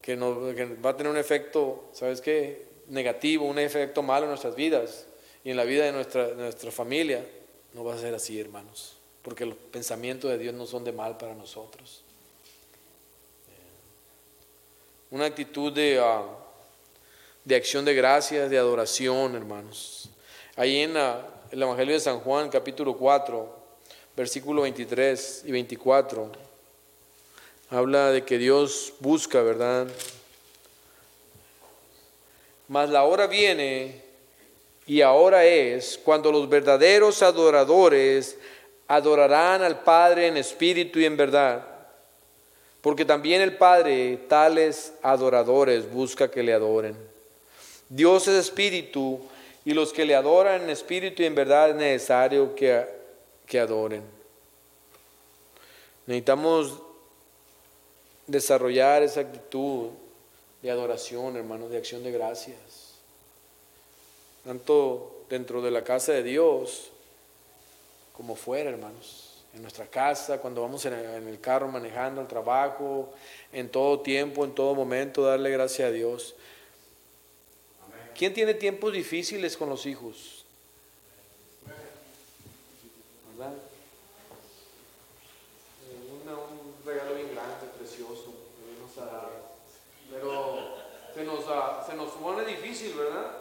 que, 0.07 0.17
va 0.17 0.91
a 0.91 0.97
tener 0.97 1.13
un 1.13 1.19
efecto, 1.19 1.91
¿sabes 1.93 2.23
qué? 2.23 2.65
Negativo, 2.89 3.45
un 3.45 3.59
efecto 3.59 4.03
malo 4.03 4.25
en 4.25 4.31
nuestras 4.31 4.57
vidas 4.57 5.07
y 5.45 5.51
en 5.51 5.57
la 5.59 5.65
vida 5.65 5.85
de 5.85 5.93
nuestra, 5.93 6.29
nuestra 6.29 6.71
familia, 6.71 7.27
no 7.75 7.85
va 7.85 7.95
a 7.95 7.99
ser 7.99 8.15
así, 8.15 8.41
hermanos 8.41 8.97
porque 9.27 9.45
los 9.45 9.57
pensamientos 9.57 10.31
de 10.31 10.39
Dios 10.39 10.55
no 10.55 10.67
son 10.67 10.85
de 10.85 10.93
mal 10.93 11.17
para 11.17 11.35
nosotros. 11.35 12.05
Una 15.11 15.25
actitud 15.25 15.73
de, 15.73 15.99
ah, 16.01 16.23
de 17.43 17.57
acción 17.57 17.85
de 17.85 17.93
gracias, 17.93 18.49
de 18.49 18.57
adoración, 18.57 19.35
hermanos. 19.35 20.11
Ahí 20.55 20.77
en 20.77 20.97
el 20.97 21.61
Evangelio 21.61 21.95
de 21.95 21.99
San 21.99 22.21
Juan, 22.21 22.49
capítulo 22.51 22.97
4, 22.97 23.53
versículo 24.17 24.63
23 24.63 25.43
y 25.47 25.51
24, 25.51 26.31
habla 27.71 28.11
de 28.13 28.25
que 28.25 28.39
Dios 28.39 28.93
busca, 29.01 29.43
¿verdad? 29.43 29.89
Mas 32.69 32.91
la 32.91 33.05
hora 33.05 33.27
viene 33.27 34.03
y 34.87 35.01
ahora 35.01 35.45
es 35.45 35.99
cuando 36.03 36.31
los 36.31 36.49
verdaderos 36.49 37.23
adoradores 37.23 38.37
adorarán 38.89 39.63
al 39.63 39.81
Padre 39.81 40.29
en 40.29 40.37
espíritu 40.37 41.01
y 41.01 41.05
en 41.05 41.17
verdad, 41.17 41.65
porque 42.81 43.05
también 43.05 43.43
el 43.43 43.57
Padre 43.57 44.17
tales 44.29 44.93
adoradores 45.03 45.91
busca 45.91 46.31
que 46.31 46.43
le 46.43 46.53
adoren. 46.53 46.97
Dios 47.89 48.29
es 48.29 48.35
espíritu 48.35 49.21
y 49.65 49.73
los 49.73 49.93
que 49.93 50.05
le 50.05 50.15
adoran 50.15 50.63
en 50.63 50.71
espíritu 50.71 51.23
y 51.23 51.27
en 51.27 51.35
verdad 51.35 51.71
es 51.71 51.77
necesario 51.77 52.55
que, 52.55 52.85
que 53.47 53.59
adoren. 53.59 54.03
Necesitamos 56.07 56.86
desarrollar 58.27 59.03
esa 59.03 59.21
actitud 59.21 59.91
de 60.63 60.71
adoración, 60.71 61.37
hermanos, 61.37 61.71
de 61.71 61.79
acción 61.79 62.03
de 62.03 62.13
gracias. 62.13 62.95
Tanto 64.45 65.25
dentro 65.29 65.63
de 65.63 65.71
la 65.71 65.83
casa 65.83 66.13
de 66.13 66.23
Dios, 66.23 66.91
como 68.17 68.37
fuera, 68.37 68.71
hermanos. 68.71 69.43
En 69.55 69.63
nuestra 69.63 69.87
casa, 69.87 70.39
cuando 70.39 70.61
vamos 70.61 70.85
en 70.85 70.93
el 70.95 71.41
carro 71.41 71.69
manejando 71.69 72.21
el 72.21 72.27
trabajo, 72.27 73.15
en 73.53 73.71
todo 73.71 74.01
tiempo, 74.01 74.45
en 74.45 74.55
todo 74.55 74.75
momento, 74.75 75.23
darle 75.23 75.51
gracias 75.51 75.89
a 75.89 75.93
Dios. 75.93 76.35
¿Quién 78.17 78.33
tiene 78.33 78.55
tiempos 78.55 78.93
difíciles 78.93 79.57
con 79.57 79.69
los 79.69 79.85
hijos? 79.85 80.45
¿Verdad? 83.37 83.53
un 86.25 86.87
regalo 86.87 87.15
bien 87.15 87.31
grande, 87.33 87.67
precioso, 87.79 88.33
Pero 90.11 90.77
se 91.15 91.25
nos, 91.25 91.45
se 91.87 91.95
nos 91.95 92.11
pone 92.13 92.45
difícil, 92.45 92.95
¿verdad? 92.95 93.39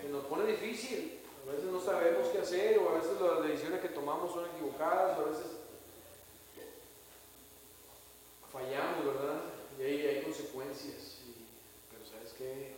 Se 0.00 0.08
nos 0.08 0.24
pone 0.24 0.46
difícil. 0.46 1.20
A 1.46 1.52
veces 1.52 1.66
no 1.66 1.80
sabemos 1.80 2.28
qué 2.28 2.38
hacer 2.38 2.78
o 2.78 2.88
a 2.88 2.94
veces 2.94 3.20
las 3.20 3.42
decisiones 3.46 3.80
que 3.80 3.88
tomamos 3.90 4.32
son 4.32 4.46
equivocadas 4.46 5.18
o 5.18 5.22
a 5.22 5.28
veces 5.30 5.46
fallamos, 8.52 9.04
¿verdad? 9.04 9.42
Y 9.78 9.82
ahí 9.82 10.06
hay 10.06 10.22
consecuencias. 10.22 11.18
pero 11.90 12.04
¿sabes 12.04 12.32
qué? 12.36 12.74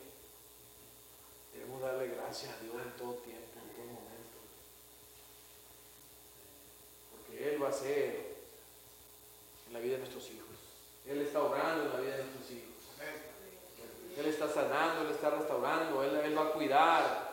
Debemos 1.55 1.81
darle 1.81 2.09
gracias 2.09 2.53
a 2.53 2.63
Dios 2.63 2.75
en 2.75 2.91
todo 2.99 3.15
tiempo, 3.15 3.59
en 3.63 3.75
todo 3.75 3.87
momento. 3.87 4.39
Porque 7.13 7.49
Él 7.49 7.63
va 7.63 7.69
a 7.69 7.71
hacer 7.71 8.37
en 9.69 9.73
la 9.73 9.79
vida 9.79 9.95
de 9.95 9.99
nuestros 10.01 10.29
hijos. 10.31 10.49
Él 11.07 11.23
está 11.23 11.43
obrando 11.43 11.85
en 11.85 11.93
la 11.93 12.01
vida 12.01 12.17
de 12.17 12.25
nuestros 12.25 12.51
hijos. 12.51 12.68
Él 14.19 14.27
está 14.27 14.49
sanando, 14.49 15.03
Él 15.03 15.11
está 15.11 15.31
restaurando, 15.31 16.03
Él, 16.03 16.17
él 16.17 16.37
va 16.37 16.43
a 16.43 16.53
cuidar. 16.53 17.29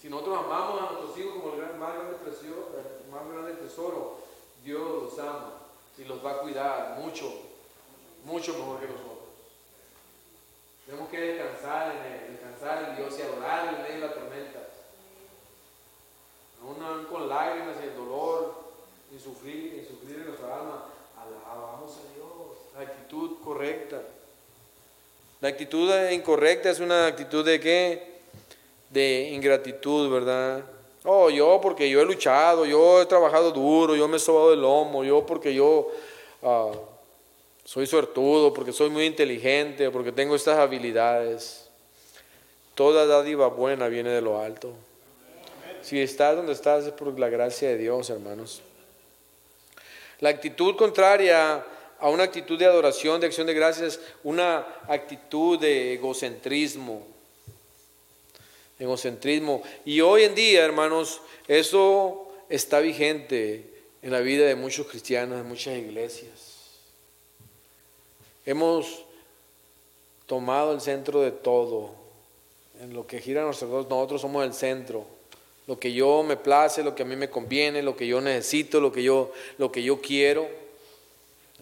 Si 0.00 0.08
nosotros 0.08 0.38
amamos 0.44 0.80
a 0.80 0.92
nuestros 0.92 1.18
hijos 1.18 1.34
como 1.40 1.54
el 1.54 1.76
más, 1.76 1.94
grande 1.94 2.16
más 3.10 3.28
grande 3.28 3.52
tesoro, 3.54 4.18
Dios 4.64 5.02
los 5.02 5.18
ama 5.20 5.52
y 5.96 6.04
los 6.04 6.24
va 6.24 6.32
a 6.32 6.38
cuidar 6.38 6.98
mucho, 6.98 7.32
mucho 8.24 8.52
mejor 8.54 8.80
que 8.80 8.86
nosotros. 8.86 9.14
Tenemos 10.84 11.08
que 11.08 11.20
descansar 11.20 11.96
en 11.96 12.12
Él, 12.12 12.32
descansar 12.32 12.90
en 12.90 12.96
Dios 12.96 13.18
y 13.18 13.22
adorar 13.22 13.74
en 13.74 13.82
medio 13.82 13.94
de 13.94 14.08
la 14.08 14.14
tormenta. 14.14 14.58
Aún 16.60 17.04
con 17.06 17.28
lágrimas 17.28 17.76
y 17.80 17.88
el 17.88 17.96
dolor, 17.96 18.64
y 19.14 19.18
sufrir, 19.18 19.74
y 19.74 19.86
sufrir 19.86 20.16
en 20.16 20.26
nuestra 20.26 20.56
alma, 20.56 20.86
alabamos 21.16 21.92
a 21.92 22.14
Dios. 22.14 22.58
La 22.74 22.80
actitud 22.80 23.38
correcta. 23.44 24.02
La 25.44 25.50
actitud 25.50 25.92
incorrecta 26.10 26.70
es 26.70 26.80
una 26.80 27.06
actitud 27.06 27.44
de 27.44 27.60
qué? 27.60 28.14
de 28.88 29.28
ingratitud, 29.30 30.10
¿verdad? 30.10 30.64
Oh, 31.04 31.28
yo 31.28 31.60
porque 31.60 31.90
yo 31.90 32.00
he 32.00 32.04
luchado, 32.06 32.64
yo 32.64 33.02
he 33.02 33.04
trabajado 33.04 33.50
duro, 33.50 33.94
yo 33.94 34.08
me 34.08 34.16
he 34.16 34.20
sobado 34.20 34.54
el 34.54 34.62
lomo, 34.62 35.04
yo 35.04 35.26
porque 35.26 35.52
yo 35.52 35.90
ah, 36.42 36.70
soy 37.62 37.86
suertudo, 37.86 38.54
porque 38.54 38.72
soy 38.72 38.88
muy 38.88 39.04
inteligente, 39.04 39.90
porque 39.90 40.12
tengo 40.12 40.34
estas 40.34 40.58
habilidades. 40.58 41.68
Toda 42.74 43.04
dádiva 43.04 43.48
buena 43.48 43.88
viene 43.88 44.08
de 44.08 44.22
lo 44.22 44.40
alto. 44.40 44.72
Si 45.82 46.00
estás 46.00 46.36
donde 46.36 46.54
estás 46.54 46.86
es 46.86 46.92
por 46.92 47.18
la 47.20 47.28
gracia 47.28 47.68
de 47.68 47.76
Dios, 47.76 48.08
hermanos. 48.08 48.62
La 50.20 50.30
actitud 50.30 50.74
contraria 50.74 51.62
a 52.04 52.10
una 52.10 52.24
actitud 52.24 52.58
de 52.58 52.66
adoración, 52.66 53.18
de 53.18 53.28
acción 53.28 53.46
de 53.46 53.54
gracias, 53.54 53.98
una 54.22 54.58
actitud 54.88 55.58
de 55.58 55.94
egocentrismo, 55.94 57.02
egocentrismo. 58.78 59.62
Y 59.86 60.02
hoy 60.02 60.24
en 60.24 60.34
día, 60.34 60.66
hermanos, 60.66 61.22
eso 61.48 62.28
está 62.50 62.80
vigente 62.80 63.64
en 64.02 64.10
la 64.10 64.20
vida 64.20 64.44
de 64.44 64.54
muchos 64.54 64.86
cristianos, 64.86 65.38
de 65.38 65.44
muchas 65.44 65.78
iglesias. 65.78 66.74
Hemos 68.44 69.06
tomado 70.26 70.74
el 70.74 70.82
centro 70.82 71.22
de 71.22 71.30
todo. 71.30 71.92
En 72.82 72.92
lo 72.92 73.06
que 73.06 73.18
gira 73.18 73.44
nosotros, 73.44 73.88
nosotros 73.88 74.20
somos 74.20 74.44
el 74.44 74.52
centro. 74.52 75.06
Lo 75.66 75.78
que 75.78 75.94
yo 75.94 76.22
me 76.22 76.36
place, 76.36 76.84
lo 76.84 76.94
que 76.94 77.04
a 77.04 77.06
mí 77.06 77.16
me 77.16 77.30
conviene, 77.30 77.82
lo 77.82 77.96
que 77.96 78.06
yo 78.06 78.20
necesito, 78.20 78.78
lo 78.78 78.92
que 78.92 79.02
yo, 79.02 79.32
lo 79.56 79.72
que 79.72 79.82
yo 79.82 80.02
quiero, 80.02 80.63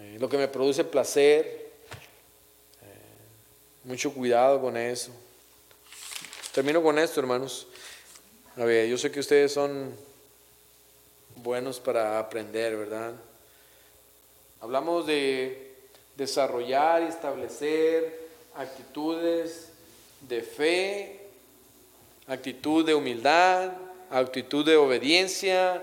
eh, 0.03 0.17
lo 0.19 0.29
que 0.29 0.37
me 0.37 0.49
produce 0.49 0.83
placer. 0.83 1.71
Eh, 2.83 2.87
mucho 3.85 4.13
cuidado 4.13 4.61
con 4.61 4.77
eso. 4.77 5.13
Termino 6.53 6.83
con 6.83 6.99
esto, 6.99 7.21
hermanos. 7.21 7.69
A 8.57 8.65
ver, 8.65 8.89
yo 8.89 8.99
sé 8.99 9.13
que 9.13 9.21
ustedes 9.21 9.53
son 9.53 9.95
buenos 11.37 11.79
para 11.79 12.19
aprender, 12.19 12.77
¿verdad? 12.77 13.13
Hablamos 14.61 15.07
de 15.07 15.73
desarrollar 16.17 17.03
y 17.03 17.07
establecer 17.07 18.29
actitudes 18.57 19.69
de 20.29 20.43
fe, 20.43 21.21
actitud 22.27 22.85
de 22.85 22.95
humildad, 22.95 23.73
actitud 24.11 24.67
de 24.67 24.77
obediencia 24.77 25.83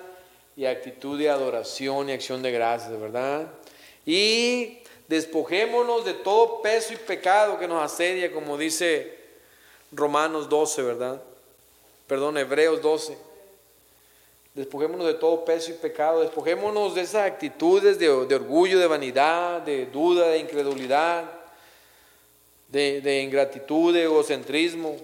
y 0.55 0.65
actitud 0.65 1.17
de 1.17 1.29
adoración 1.29 2.09
y 2.09 2.11
acción 2.11 2.41
de 2.41 2.51
gracias, 2.51 2.99
¿verdad? 2.99 3.47
Y 4.11 4.79
despojémonos 5.07 6.03
de 6.03 6.15
todo 6.15 6.63
peso 6.63 6.93
y 6.93 6.95
pecado 6.95 7.59
que 7.59 7.67
nos 7.67 7.83
asedia, 7.83 8.31
como 8.31 8.57
dice 8.57 9.13
Romanos 9.91 10.49
12, 10.49 10.81
¿verdad? 10.81 11.21
Perdón, 12.07 12.39
Hebreos 12.39 12.81
12. 12.81 13.15
Despojémonos 14.55 15.05
de 15.05 15.13
todo 15.13 15.45
peso 15.45 15.69
y 15.69 15.75
pecado, 15.75 16.21
despojémonos 16.21 16.95
de 16.95 17.01
esas 17.01 17.27
actitudes 17.27 17.99
de, 17.99 18.09
orgullo, 18.09 18.79
de 18.79 18.87
vanidad, 18.87 19.61
de 19.61 19.85
duda, 19.85 20.29
de 20.29 20.39
incredulidad, 20.39 21.25
de, 22.67 23.21
ingratitud, 23.21 23.93
de 23.93 24.05
egocentrismo, 24.05 24.97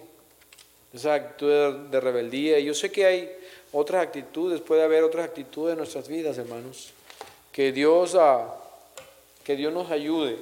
de 0.92 0.98
esa 0.98 1.14
actitud 1.14 1.92
de, 1.92 2.02
rebeldía. 2.02 2.58
Yo 2.58 2.74
sé 2.74 2.92
que 2.92 3.06
hay 3.06 3.32
otras 3.72 4.02
actitudes, 4.02 4.62
puede 4.62 4.82
haber 4.82 5.04
otras 5.04 5.26
actitudes 5.26 5.74
en 5.74 5.78
nuestras 5.78 6.08
vidas, 6.08 6.40
hermanos. 6.40 6.92
Que 7.52 7.72
Dios, 7.72 8.16
ah, 8.16 8.64
que 9.46 9.56
Dios 9.56 9.72
nos 9.72 9.92
ayude. 9.92 10.40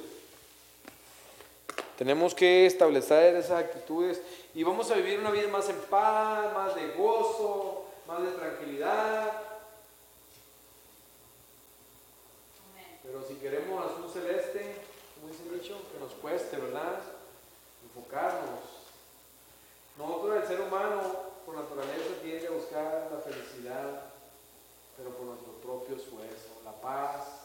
Tenemos 1.98 2.34
que 2.34 2.66
establecer 2.66 3.36
esas 3.36 3.64
actitudes 3.64 4.20
y 4.54 4.64
vamos 4.64 4.90
a 4.90 4.94
vivir 4.94 5.20
una 5.20 5.30
vida 5.30 5.46
más 5.48 5.68
en 5.68 5.78
paz, 5.82 6.52
más 6.54 6.74
de 6.74 6.88
gozo, 6.92 7.84
más 8.08 8.22
de 8.22 8.30
tranquilidad. 8.30 9.30
Pero 13.02 13.22
si 13.28 13.34
queremos 13.34 13.84
azul 13.84 14.10
celeste, 14.10 14.74
como 15.14 15.30
dice 15.30 15.44
dicho, 15.54 15.76
que 15.92 16.00
nos 16.00 16.12
cueste, 16.14 16.56
¿verdad? 16.56 16.98
Enfocarnos. 17.84 18.60
Nosotros, 19.98 20.42
el 20.42 20.48
ser 20.48 20.60
humano, 20.62 21.02
por 21.44 21.54
naturaleza, 21.54 22.22
tiene 22.22 22.40
que 22.40 22.48
buscar 22.48 23.08
la 23.12 23.18
felicidad, 23.18 24.02
pero 24.96 25.10
por 25.10 25.26
nuestro 25.26 25.52
propio 25.62 25.96
esfuerzo, 25.96 26.48
la 26.64 26.72
paz 26.72 27.43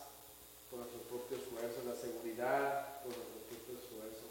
por 0.70 0.80
nuestro 0.80 1.02
propio 1.10 1.38
esfuerzo, 1.38 1.82
la 1.86 1.98
seguridad, 1.98 3.02
por 3.02 3.12
nuestro 3.12 3.42
propio 3.50 3.74
esfuerzo. 3.82 4.26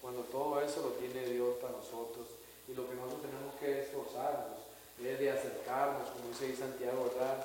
Cuando 0.00 0.22
todo 0.32 0.60
eso 0.60 0.80
lo 0.82 0.92
tiene 0.96 1.28
Dios 1.28 1.60
para 1.60 1.76
nosotros 1.76 2.26
y 2.66 2.74
lo 2.74 2.88
que 2.88 2.96
nosotros 2.96 3.22
tenemos 3.22 3.54
que 3.60 3.82
esforzarnos 3.84 4.62
es 4.98 5.18
de 5.18 5.30
acercarnos, 5.30 6.08
como 6.10 6.28
dice 6.28 6.56
Santiago, 6.56 7.10
¿verdad? 7.12 7.44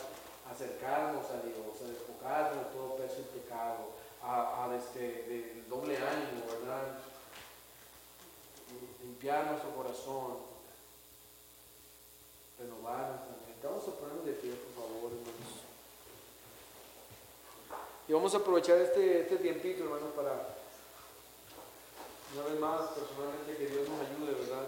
Acercarnos 0.50 1.26
a 1.26 1.42
Dios, 1.42 1.82
a 1.82 1.90
despojarnos 1.90 2.66
de 2.66 2.72
todo 2.72 2.96
peso 2.96 3.18
y 3.20 3.40
pecado, 3.40 3.92
a, 4.22 4.66
a 4.66 4.76
este, 4.76 5.64
doble 5.70 5.98
ánimo, 5.98 6.46
¿verdad? 6.48 7.00
Limpiar 9.02 9.48
nuestro 9.48 9.76
corazón, 9.76 10.38
renovar 12.60 13.10
nuestra 13.10 13.36
mente. 13.46 13.68
Vamos 13.68 13.88
a 13.88 14.00
ponernos 14.00 14.26
de 14.26 14.34
pie, 14.34 14.52
por 14.52 14.84
favor, 14.84 15.12
hermanos. 15.12 15.67
Y 18.08 18.14
vamos 18.14 18.34
a 18.34 18.38
aprovechar 18.38 18.78
este, 18.78 19.22
este 19.22 19.36
tiempito, 19.38 19.84
hermanos, 19.84 20.10
para 20.16 20.32
una 22.34 22.46
vez 22.50 22.60
más, 22.60 22.90
personalmente, 22.92 23.58
que 23.58 23.68
Dios 23.68 23.90
nos 23.90 24.00
ayude, 24.00 24.40
¿verdad? 24.40 24.68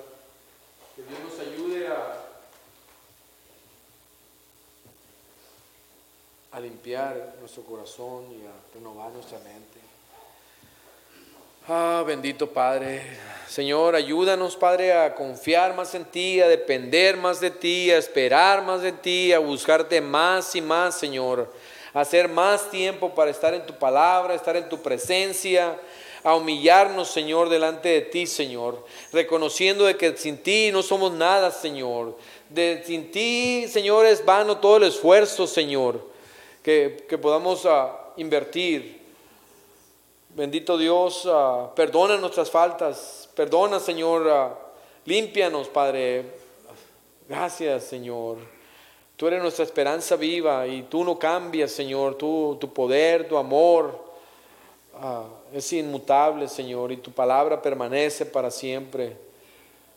Que 0.95 1.03
Dios 1.03 1.19
nos 1.19 1.39
ayude 1.39 1.87
a, 1.87 2.25
a 6.51 6.59
limpiar 6.59 7.35
nuestro 7.39 7.63
corazón 7.63 8.25
y 8.31 8.45
a 8.45 8.51
renovar 8.73 9.11
nuestra 9.11 9.37
mente. 9.39 9.79
Ah, 11.67 12.03
bendito 12.05 12.49
Padre. 12.49 13.03
Señor, 13.47 13.95
ayúdanos, 13.95 14.57
Padre, 14.57 14.91
a 14.91 15.13
confiar 15.13 15.75
más 15.75 15.93
en 15.93 16.03
ti, 16.05 16.41
a 16.41 16.47
depender 16.47 17.15
más 17.15 17.39
de 17.39 17.51
ti, 17.51 17.91
a 17.91 17.97
esperar 17.97 18.63
más 18.63 18.81
de 18.81 18.91
ti, 18.91 19.31
a 19.31 19.39
buscarte 19.39 20.01
más 20.01 20.55
y 20.55 20.61
más, 20.61 20.97
Señor. 20.97 21.47
Hacer 21.93 22.29
más 22.29 22.69
tiempo 22.69 23.13
para 23.15 23.31
estar 23.31 23.53
en 23.53 23.65
tu 23.65 23.73
palabra, 23.73 24.35
estar 24.35 24.55
en 24.55 24.69
tu 24.69 24.81
presencia, 24.81 25.77
a 26.23 26.35
humillarnos, 26.35 27.09
Señor, 27.09 27.49
delante 27.49 27.89
de 27.89 28.01
ti, 28.01 28.27
Señor, 28.27 28.85
reconociendo 29.11 29.85
de 29.85 29.95
que 29.95 30.15
sin 30.17 30.37
ti 30.37 30.69
no 30.71 30.83
somos 30.83 31.11
nada, 31.13 31.51
Señor. 31.51 32.17
De 32.49 32.83
sin 32.85 33.11
ti, 33.11 33.67
Señor, 33.67 34.05
es 34.05 34.25
vano 34.25 34.57
todo 34.57 34.77
el 34.77 34.83
esfuerzo, 34.83 35.47
Señor, 35.47 36.01
que, 36.63 37.05
podamos 37.21 37.65
ah, 37.65 38.13
invertir. 38.17 38.99
Bendito 40.29 40.77
Dios, 40.77 41.27
ah, 41.27 41.71
perdona 41.75 42.17
nuestras 42.17 42.51
faltas, 42.51 43.29
perdona, 43.35 43.79
Señor, 43.79 44.29
ah, 44.29 44.59
límpianos, 45.05 45.67
Padre. 45.69 46.25
Gracias, 47.27 47.85
Señor. 47.85 48.58
Tú 49.19 49.27
eres 49.27 49.41
nuestra 49.41 49.65
esperanza 49.65 50.15
viva 50.15 50.65
y 50.65 50.83
tú 50.83 51.03
no 51.03 51.19
cambias, 51.19 51.73
Señor. 51.73 52.15
Tú, 52.15 52.55
tu 52.57 52.71
poder, 52.71 53.27
tu 53.27 53.35
amor 53.35 54.01
es 55.53 55.73
inmutable, 55.73 56.47
Señor, 56.47 56.93
y 56.93 56.95
tu 56.95 57.11
palabra 57.11 57.61
permanece 57.61 58.25
para 58.25 58.49
siempre. 58.49 59.17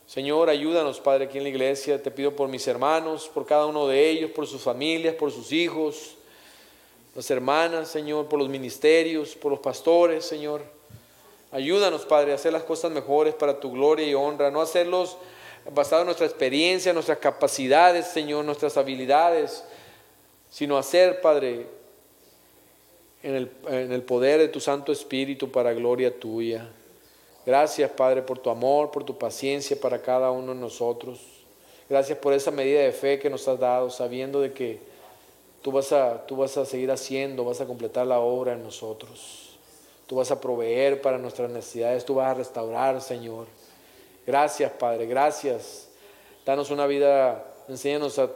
Señor, 0.09 0.51
ayúdanos, 0.51 0.99
Padre, 0.99 1.27
aquí 1.27 1.39
en 1.39 1.45
la 1.45 1.51
iglesia. 1.51 2.03
Te 2.03 2.11
pido 2.11 2.35
por 2.35 2.49
mis 2.49 2.67
hermanos, 2.67 3.31
por 3.33 3.47
cada 3.47 3.67
uno 3.67 3.87
de 3.87 4.11
ellos, 4.11 4.33
por 4.33 4.45
sus 4.49 4.61
familias, 4.61 5.15
por 5.15 5.31
sus 5.31 5.53
hijos, 5.53 6.17
las 7.15 7.31
hermanas, 7.31 7.87
Señor, 7.87 8.27
por 8.27 8.41
los 8.41 8.49
ministerios, 8.49 9.37
por 9.37 9.53
los 9.53 9.61
pastores, 9.61 10.25
Señor. 10.25 10.63
Ayúdanos, 11.53 12.05
Padre, 12.07 12.33
a 12.33 12.35
hacer 12.35 12.53
las 12.53 12.65
cosas 12.65 12.91
mejores 12.91 13.35
para 13.35 13.61
tu 13.61 13.71
gloria 13.71 14.05
y 14.05 14.15
honra, 14.15 14.51
no 14.51 14.61
hacerlos 14.61 15.17
basado 15.71 16.03
en 16.03 16.07
nuestra 16.07 16.27
experiencia, 16.27 16.93
nuestras 16.93 17.19
capacidades, 17.19 18.07
Señor, 18.07 18.45
nuestras 18.45 18.77
habilidades, 18.77 19.65
sino 20.51 20.77
hacer, 20.77 21.21
Padre, 21.21 21.67
en 23.23 23.35
el, 23.35 23.51
en 23.69 23.93
el 23.93 24.03
poder 24.03 24.41
de 24.41 24.49
tu 24.49 24.61
Santo 24.61 24.93
Espíritu 24.93 25.51
para 25.51 25.73
gloria 25.73 26.19
tuya. 26.19 26.69
Gracias, 27.47 27.91
Padre, 27.91 28.23
por 28.23 28.39
tu 28.39 28.51
amor, 28.51 28.91
por 28.91 29.05
tu 29.05 29.17
paciencia 29.19 29.79
para 29.81 30.01
cada 30.01 30.31
uno 30.31 30.55
de 30.55 30.61
nosotros. 30.61 31.21
Gracias 31.89 32.19
por 32.19 32.33
esa 32.33 32.51
medida 32.51 32.81
de 32.81 32.93
fe 32.93 33.19
que 33.19 33.31
nos 33.31 33.47
has 33.49 33.59
dado, 33.59 33.91
sabiendo 33.91 34.41
de 34.41 34.53
que 34.53 34.81
tú 35.61 35.73
vas 35.73 35.93
a, 35.93 36.27
tú 36.27 36.37
vas 36.37 36.57
a 36.57 36.65
seguir 36.65 36.91
haciendo, 36.91 37.45
vas 37.45 37.61
a 37.61 37.67
completar 37.67 38.07
la 38.07 38.21
obra 38.21 38.53
en 38.53 38.63
nosotros. 38.63 39.59
Tú 40.07 40.17
vas 40.17 40.31
a 40.31 40.41
proveer 40.41 41.01
para 41.01 41.19
nuestras 41.19 41.51
necesidades, 41.51 42.05
tú 42.05 42.15
vas 42.15 42.31
a 42.31 42.35
restaurar, 42.35 43.01
Señor. 43.01 43.47
Gracias, 44.27 44.71
Padre, 44.73 45.07
gracias. 45.07 45.89
Danos 46.45 46.71
una 46.71 46.87
vida, 46.87 47.45
enséñanos 47.69 48.19
a, 48.19 48.31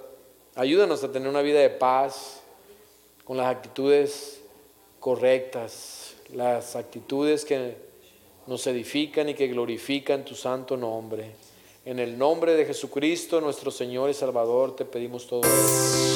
ayúdanos 0.54 1.02
a 1.04 1.12
tener 1.12 1.28
una 1.28 1.42
vida 1.42 1.60
de 1.60 1.70
paz, 1.70 2.40
con 3.26 3.36
las 3.36 3.48
actitudes 3.48 4.40
correctas, 5.00 6.14
las 6.32 6.76
actitudes 6.76 7.44
que 7.44 7.76
nos 8.46 8.64
edifican 8.68 9.28
y 9.28 9.34
que 9.34 9.48
glorifican 9.48 10.24
tu 10.24 10.36
santo 10.36 10.76
nombre. 10.76 11.32
En 11.84 11.98
el 11.98 12.16
nombre 12.16 12.54
de 12.54 12.64
Jesucristo, 12.64 13.40
nuestro 13.40 13.72
Señor 13.72 14.10
y 14.10 14.14
Salvador, 14.14 14.76
te 14.76 14.84
pedimos 14.84 15.26
todo 15.26 15.42
esto. 15.42 16.15